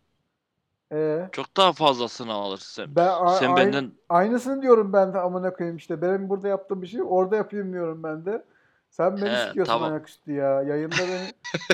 Ee, 0.93 1.29
çok 1.31 1.57
daha 1.57 1.73
fazlasını 1.73 2.33
alırsın 2.33 2.83
sen. 2.83 2.95
ben 2.95 3.07
a- 3.07 3.35
Sen 3.35 3.55
benden 3.55 3.91
aynısını 4.09 4.61
diyorum 4.61 4.93
ben 4.93 5.13
de 5.13 5.19
amına 5.19 5.53
koyayım 5.53 5.77
işte. 5.77 6.01
Benim 6.01 6.29
burada 6.29 6.47
yaptığım 6.47 6.81
bir 6.81 6.87
şey 6.87 7.01
orada 7.03 7.35
yapayım 7.35 7.73
diyorum 7.73 8.03
ben 8.03 8.25
de. 8.25 8.45
Sen 8.89 9.21
beni 9.21 9.29
He, 9.29 9.45
sikiyorsun 9.47 9.73
tamam. 9.73 9.91
ayaküstü 9.91 10.31
ya. 10.31 10.61
Yayında 10.61 10.95
beni 10.97 11.33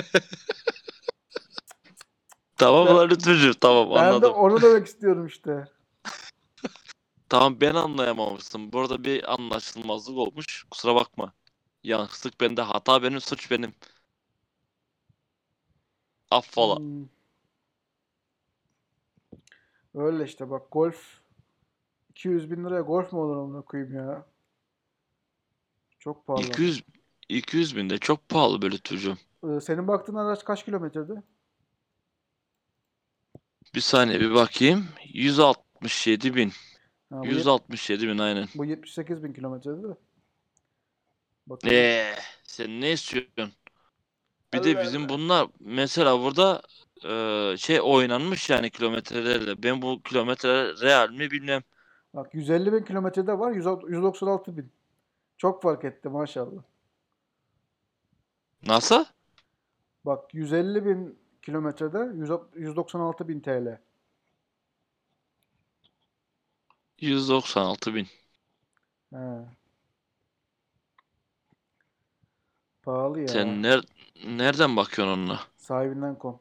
tamam 2.56 2.86
Ben- 2.86 2.94
lan 2.96 3.10
Lütfücüğüm 3.10 3.52
tamam 3.60 3.90
ben 3.90 3.96
de 3.96 4.00
anladım. 4.00 4.32
onu 4.32 4.62
demek 4.62 4.86
istiyorum 4.86 5.26
işte. 5.26 5.64
Tamam 7.28 7.60
ben 7.60 7.74
anlayamamıştım. 7.74 8.72
Burada 8.72 9.04
bir 9.04 9.32
anlaşılmazlık 9.34 10.16
olmuş. 10.18 10.64
Kusura 10.70 10.94
bakma. 10.94 11.32
Yanlışlık 11.82 12.40
bende. 12.40 12.62
Hata 12.62 13.02
benim, 13.02 13.20
suç 13.20 13.50
benim. 13.50 13.74
Affola. 16.30 16.76
Hmm. 16.76 17.06
Öyle 19.94 20.24
işte 20.24 20.50
bak 20.50 20.72
golf 20.72 21.20
200 22.10 22.50
bin 22.50 22.64
liraya 22.64 22.80
golf 22.80 23.12
mu 23.12 23.20
olur 23.20 23.36
amına 23.36 23.62
koyayım 23.62 23.94
ya? 23.94 24.26
Çok 25.98 26.26
pahalı. 26.26 26.46
200 26.48 26.82
200 27.28 27.76
bin 27.76 27.90
de 27.90 27.98
çok 27.98 28.28
pahalı 28.28 28.62
böyle 28.62 28.74
Lütfücüğüm. 28.74 29.18
Ee, 29.44 29.60
senin 29.60 29.88
baktığın 29.88 30.14
araç 30.14 30.44
kaç 30.44 30.64
kilometrede? 30.64 31.22
Bir 33.74 33.80
saniye 33.80 34.20
bir 34.20 34.34
bakayım. 34.34 34.88
167 35.14 36.34
bin. 36.34 36.52
Ha, 37.10 37.28
bu, 37.30 37.34
yet- 37.36 37.36
167 37.36 38.08
bin 38.08 38.18
aynen. 38.18 38.48
bu 38.54 38.64
78 38.64 39.24
bin 39.24 39.32
kilometrede 39.32 39.82
de. 39.82 39.96
Bakayım. 41.46 41.76
Eee 41.76 42.16
sen 42.42 42.80
ne 42.80 42.92
istiyorsun? 42.92 43.52
Bir 44.54 44.62
de 44.62 44.80
bizim 44.82 45.08
bunlar 45.08 45.48
mesela 45.60 46.20
burada 46.20 46.62
eee, 47.04 47.56
şey 47.58 47.80
oynanmış 47.82 48.50
yani 48.50 48.70
kilometrelerle. 48.70 49.62
Ben 49.62 49.82
bu 49.82 50.02
kilometre 50.02 50.80
real 50.82 51.10
mi 51.10 51.30
bilmem. 51.30 51.62
Bak 52.14 52.34
150 52.34 52.72
bin 52.72 52.84
kilometrede 52.84 53.38
var 53.38 53.52
100 53.52 53.66
196 53.88 54.56
bin. 54.56 54.72
Çok 55.38 55.62
fark 55.62 55.84
etti 55.84 56.08
maşallah. 56.08 56.62
Nasıl? 58.62 59.04
Bak 60.04 60.34
150 60.34 60.84
bin 60.84 61.18
kilometrede 61.42 61.98
100 62.14 62.30
196 62.54 63.28
bin 63.28 63.40
TL. 63.40 63.78
196 66.98 67.94
bin. 67.94 68.08
He. 69.12 69.18
Pahalı 72.82 73.20
ya. 73.20 73.32
Sen 73.32 73.62
ner 73.62 73.80
nereden 74.24 74.76
bakıyorsun 74.76 75.12
onunla? 75.18 75.46
Sahibinden 75.56 76.14
kom. 76.18 76.40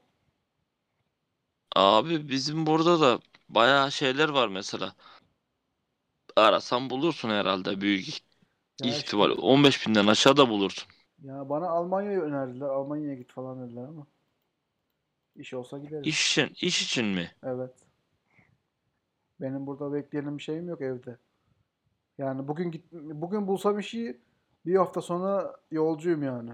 Abi 1.76 2.30
bizim 2.30 2.66
burada 2.66 3.02
da 3.02 3.20
bayağı 3.50 3.92
şeyler 3.92 4.30
var 4.30 4.48
mesela. 4.48 4.96
Arasan 6.36 6.90
bulursun 6.90 7.30
herhalde 7.30 7.82
büyük 7.82 8.08
Ya 8.80 8.98
ihtimal. 8.98 9.32
işte, 9.32 9.32
15 9.32 9.88
binden 9.88 10.08
aşağı 10.08 10.38
da 10.38 10.50
bulursun. 10.50 10.90
ya 11.24 11.50
bana 11.50 11.68
Almanya'yı 11.70 12.20
önerdiler. 12.22 12.66
Almanya'ya 12.70 13.16
git 13.16 13.32
falan 13.32 13.68
dediler 13.68 13.84
ama. 13.84 14.08
İş 15.36 15.54
olsa 15.54 15.78
gideriz. 15.78 16.10
İş 16.10 16.32
için, 16.32 16.56
iş 16.62 16.82
için 16.84 17.06
mi? 17.06 17.36
Evet. 17.44 17.86
Benim 19.42 19.68
burada 19.68 19.94
bekleyenim 19.94 20.38
bir 20.38 20.44
şeyim 20.44 20.68
yok 20.70 20.82
evde. 20.82 21.18
Yani 22.18 22.48
bugün 22.48 22.72
git 22.72 22.92
bugün 22.94 23.48
bulsam 23.48 23.80
işi 23.80 24.22
bir 24.66 24.76
hafta 24.76 25.02
sonra 25.02 25.56
yolcuyum 25.72 26.24
yani. 26.24 26.52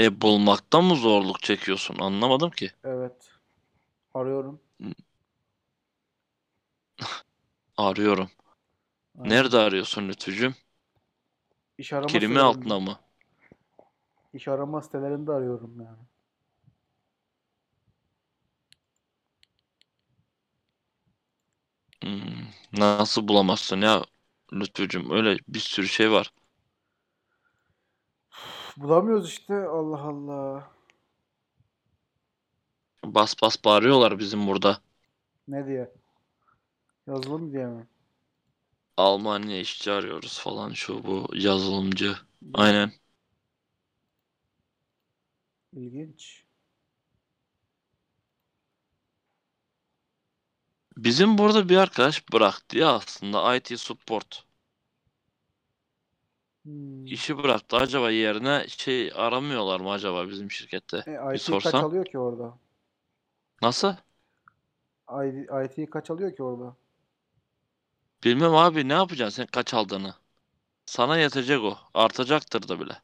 E 0.00 0.20
bulmaktan 0.20 0.84
mı 0.84 0.96
zorluk 0.96 1.42
çekiyorsun? 1.42 1.96
Anlamadım 1.98 2.50
ki. 2.50 2.70
Evet. 2.84 3.32
Arıyorum. 4.14 4.60
Arıyorum. 7.76 8.30
Aynen. 9.18 9.44
Nerede 9.44 9.58
arıyorsun 9.58 10.08
Lütfücüğüm? 10.08 10.54
İş 11.78 11.92
arama 11.92 12.18
Kelime 12.18 12.40
sitelerinde- 12.40 12.40
altında 12.40 12.80
mı? 12.80 12.98
İş 14.32 14.48
arama 14.48 14.82
sitelerinde 14.82 15.32
arıyorum 15.32 15.80
yani. 15.80 15.98
Hmm, 22.04 22.46
nasıl 22.72 23.28
bulamazsın 23.28 23.80
ya 23.80 24.04
Lütfücüğüm? 24.52 25.10
Öyle 25.10 25.38
bir 25.48 25.58
sürü 25.58 25.88
şey 25.88 26.10
var. 26.10 26.32
Bulamıyoruz 28.76 29.28
işte. 29.28 29.54
Allah 29.54 30.00
Allah. 30.02 30.70
Bas 33.04 33.34
bas 33.42 33.64
bağırıyorlar 33.64 34.18
bizim 34.18 34.46
burada. 34.46 34.80
Ne 35.48 35.66
diye? 35.66 35.92
Yazılım 37.06 37.52
diye 37.52 37.66
mi? 37.66 37.86
Almanya 38.96 39.60
işçi 39.60 39.92
arıyoruz 39.92 40.38
falan 40.38 40.72
şu 40.72 41.04
bu 41.04 41.28
yazılımcı. 41.34 42.16
Aynen. 42.54 42.92
İlginç. 45.72 46.44
Bizim 50.96 51.38
burada 51.38 51.68
bir 51.68 51.76
arkadaş 51.76 52.32
bıraktı 52.32 52.78
ya 52.78 52.92
aslında 52.92 53.56
IT 53.56 53.76
support. 53.78 54.44
Hmm. 56.64 57.14
işi 57.14 57.38
bıraktı. 57.38 57.76
Acaba 57.76 58.10
yerine 58.10 58.66
şey 58.68 59.12
aramıyorlar 59.14 59.80
mı 59.80 59.90
acaba 59.92 60.28
bizim 60.28 60.50
şirkette? 60.50 61.06
E, 61.06 61.12
Bir 61.32 61.38
IT 61.38 61.58
kaç 61.60 61.82
alıyor 61.82 62.04
ki 62.04 62.18
orada? 62.18 62.58
Nasıl? 63.62 63.96
IT, 65.08 65.48
IT 65.64 65.86
kaç 65.90 66.10
alıyor 66.10 66.36
ki 66.36 66.42
orada? 66.42 66.76
Bilmem 68.24 68.54
abi 68.54 68.88
ne 68.88 68.92
yapacaksın 68.92 69.36
sen 69.36 69.46
kaç 69.46 69.74
aldığını. 69.74 70.14
Sana 70.86 71.18
yetecek 71.18 71.62
o. 71.62 71.78
Artacaktır 71.94 72.68
da 72.68 72.80
bile. 72.80 73.02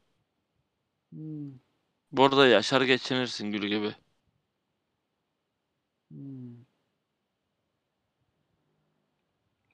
Hmm. 1.11 1.59
Burada 2.11 2.47
yaşar 2.47 2.81
geçinirsin 2.81 3.51
gül 3.51 3.67
gibi. 3.67 3.95
Hmm. 6.11 6.61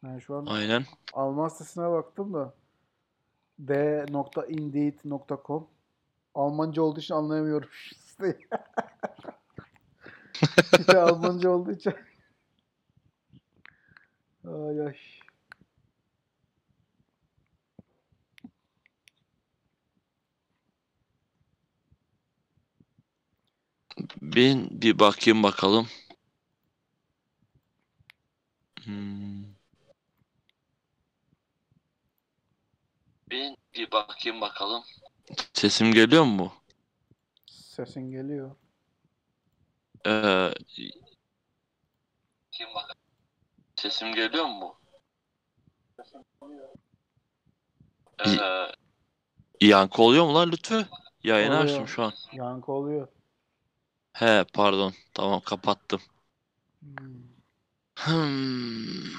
Ben 0.04 0.20
şu 0.20 0.36
an 0.36 0.46
Aynen. 0.46 0.86
Alman 1.14 1.48
sitesine 1.50 1.92
baktım 1.92 2.34
da 2.34 2.56
d.indeed.com 3.60 5.08
Almanca 6.36 6.82
olduğu 6.82 7.00
için 7.00 7.14
anlayamıyorum 7.14 7.70
siteyi. 8.00 8.48
Site 10.76 10.98
Almanca 11.02 11.50
olduğu 11.50 11.72
için. 11.72 11.94
Ay 14.46 14.82
ay. 14.82 14.96
Bir, 24.22 24.58
bir 24.82 25.00
bakayım 25.00 25.44
bakalım. 25.44 25.88
Hmm. 28.84 29.44
Bir, 33.30 33.56
bir 33.76 33.92
bakayım 34.28 34.42
bakalım. 34.42 34.84
Sesim 35.54 35.94
geliyor 35.94 36.24
mu? 36.24 36.54
Sesin 37.46 38.12
geliyor. 38.12 38.56
Ee, 40.06 40.10
Bakayım 42.52 42.76
bakalım. 42.76 42.96
Sesim 43.76 44.14
geliyor 44.16 44.46
mu? 44.46 44.76
Ee, 48.26 48.72
yankı 49.62 50.02
oluyor 50.02 50.26
mu 50.26 50.36
lan 50.36 50.52
Lütfü? 50.52 50.86
Yayını 51.24 51.54
Oluyor. 51.54 51.64
açtım 51.66 51.88
şu 51.88 52.04
an. 52.04 52.14
Yankı 52.34 52.72
oluyor. 52.72 53.08
He 54.14 54.46
pardon. 54.54 54.94
Tamam 55.14 55.42
kapattım. 55.42 56.02
Hmm. 56.82 57.24
Hmm. 57.96 59.12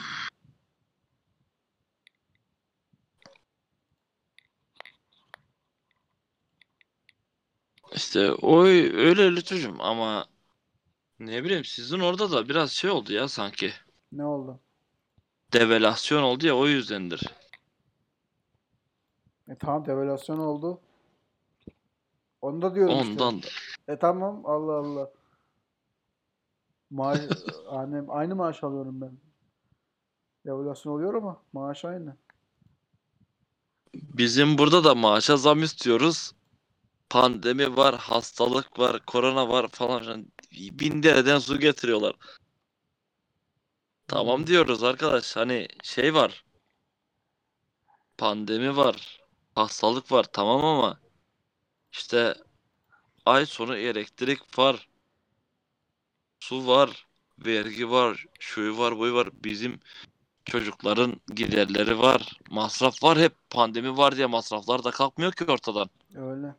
İşte 7.95 8.33
o 8.33 8.65
öyle 8.65 9.37
Lütfücüm 9.37 9.81
ama 9.81 10.27
ne 11.21 11.45
bileyim 11.45 11.65
sizin 11.65 12.01
orada 12.01 12.31
da 12.31 12.49
biraz 12.49 12.71
şey 12.71 12.91
oldu 12.91 13.13
ya 13.13 13.29
sanki. 13.29 13.73
Ne 14.13 14.25
oldu? 14.25 14.61
Develasyon 15.53 16.23
oldu 16.23 16.47
ya 16.47 16.57
o 16.57 16.67
yüzdendir. 16.67 17.21
E 19.49 19.55
tamam 19.55 19.87
devalüasyon 19.87 20.39
oldu. 20.39 20.81
Onu 22.43 22.63
da 22.63 22.75
diyorum 22.75 23.01
işte. 23.01 23.11
Ondan 23.11 23.43
da. 23.43 23.47
E 23.89 23.99
tamam 23.99 24.47
Allah 24.47 24.73
Allah. 24.73 25.11
Maaş 26.91 27.21
hani 27.71 28.11
aynı 28.11 28.37
maaş 28.37 28.65
alıyorum 28.65 29.01
ben. 29.01 29.13
Devalüasyon 30.47 30.93
oluyor 30.93 31.15
ama 31.15 31.43
maaş 31.53 31.85
aynı. 31.85 32.17
Bizim 33.95 34.59
burada 34.59 34.85
da 34.85 34.95
maaşa 34.95 35.37
zam 35.37 35.63
istiyoruz. 35.63 36.33
Pandemi 37.11 37.77
var, 37.77 37.95
hastalık 37.95 38.79
var, 38.79 39.05
korona 39.07 39.49
var 39.49 39.69
falan 39.69 40.01
filan. 40.01 40.27
Bin 40.53 41.03
dereden 41.03 41.39
su 41.39 41.61
getiriyorlar. 41.61 42.15
Tamam 44.09 44.47
diyoruz 44.47 44.83
arkadaş. 44.83 45.37
Hani 45.37 45.69
şey 45.83 46.15
var. 46.15 46.45
Pandemi 48.19 48.77
var. 48.77 49.21
Hastalık 49.55 50.13
var 50.13 50.27
tamam 50.33 50.65
ama 50.65 51.01
işte 51.93 52.35
ay 53.27 53.47
sonu 53.47 53.77
elektrik 53.77 54.59
var. 54.59 54.89
Su 56.41 56.67
var. 56.67 57.07
Vergi 57.39 57.91
var. 57.91 58.27
Şu 58.41 58.79
var, 58.79 58.99
bu 58.99 59.15
var. 59.15 59.29
Bizim 59.33 59.81
çocukların 60.45 61.21
giderleri 61.35 61.99
var. 61.99 62.39
Masraf 62.51 63.03
var 63.03 63.19
hep. 63.19 63.33
Pandemi 63.51 63.97
var 63.97 64.17
diye 64.17 64.27
masraflar 64.27 64.85
da 64.85 64.91
kalkmıyor 64.91 65.33
ki 65.33 65.45
ortadan. 65.45 65.91
Öyle. 66.15 66.55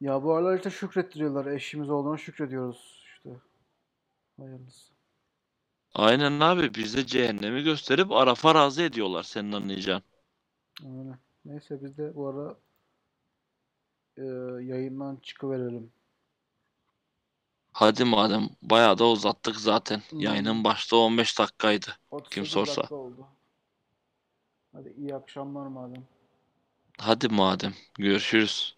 Ya 0.00 0.22
bu 0.22 0.34
aralar 0.34 0.56
işte 0.56 0.70
şükrettiriyorlar. 0.70 1.46
Eşimiz 1.46 1.90
olduğuna 1.90 2.16
şükrediyoruz 2.16 3.04
işte. 3.06 3.30
Hayırlısı. 4.36 4.94
Aynen 5.94 6.40
abi 6.40 6.74
bize 6.74 7.06
cehennemi 7.06 7.62
gösterip 7.62 8.12
Araf'a 8.12 8.54
razı 8.54 8.82
ediyorlar 8.82 9.22
senin 9.22 9.52
anlayacağın. 9.52 10.02
Öyle. 10.84 11.18
Neyse 11.44 11.82
biz 11.82 11.98
de 11.98 12.14
bu 12.14 12.28
ara 12.28 12.56
e, 14.16 14.22
yayından 14.64 15.16
çıkıverelim. 15.16 15.92
Hadi 17.72 18.04
madem 18.04 18.48
bayağı 18.62 18.98
da 18.98 19.08
uzattık 19.08 19.56
zaten. 19.56 20.02
Hmm. 20.10 20.20
Yayının 20.20 20.64
başta 20.64 20.96
15 20.96 21.38
dakikaydı. 21.38 21.86
38 22.10 22.52
sorsa. 22.52 22.76
dakika 22.76 22.94
oldu. 22.94 23.26
Hadi 24.72 24.94
iyi 24.98 25.14
akşamlar 25.14 25.66
madem. 25.66 26.04
Hadi 26.98 27.28
madem 27.28 27.74
görüşürüz. 27.98 28.74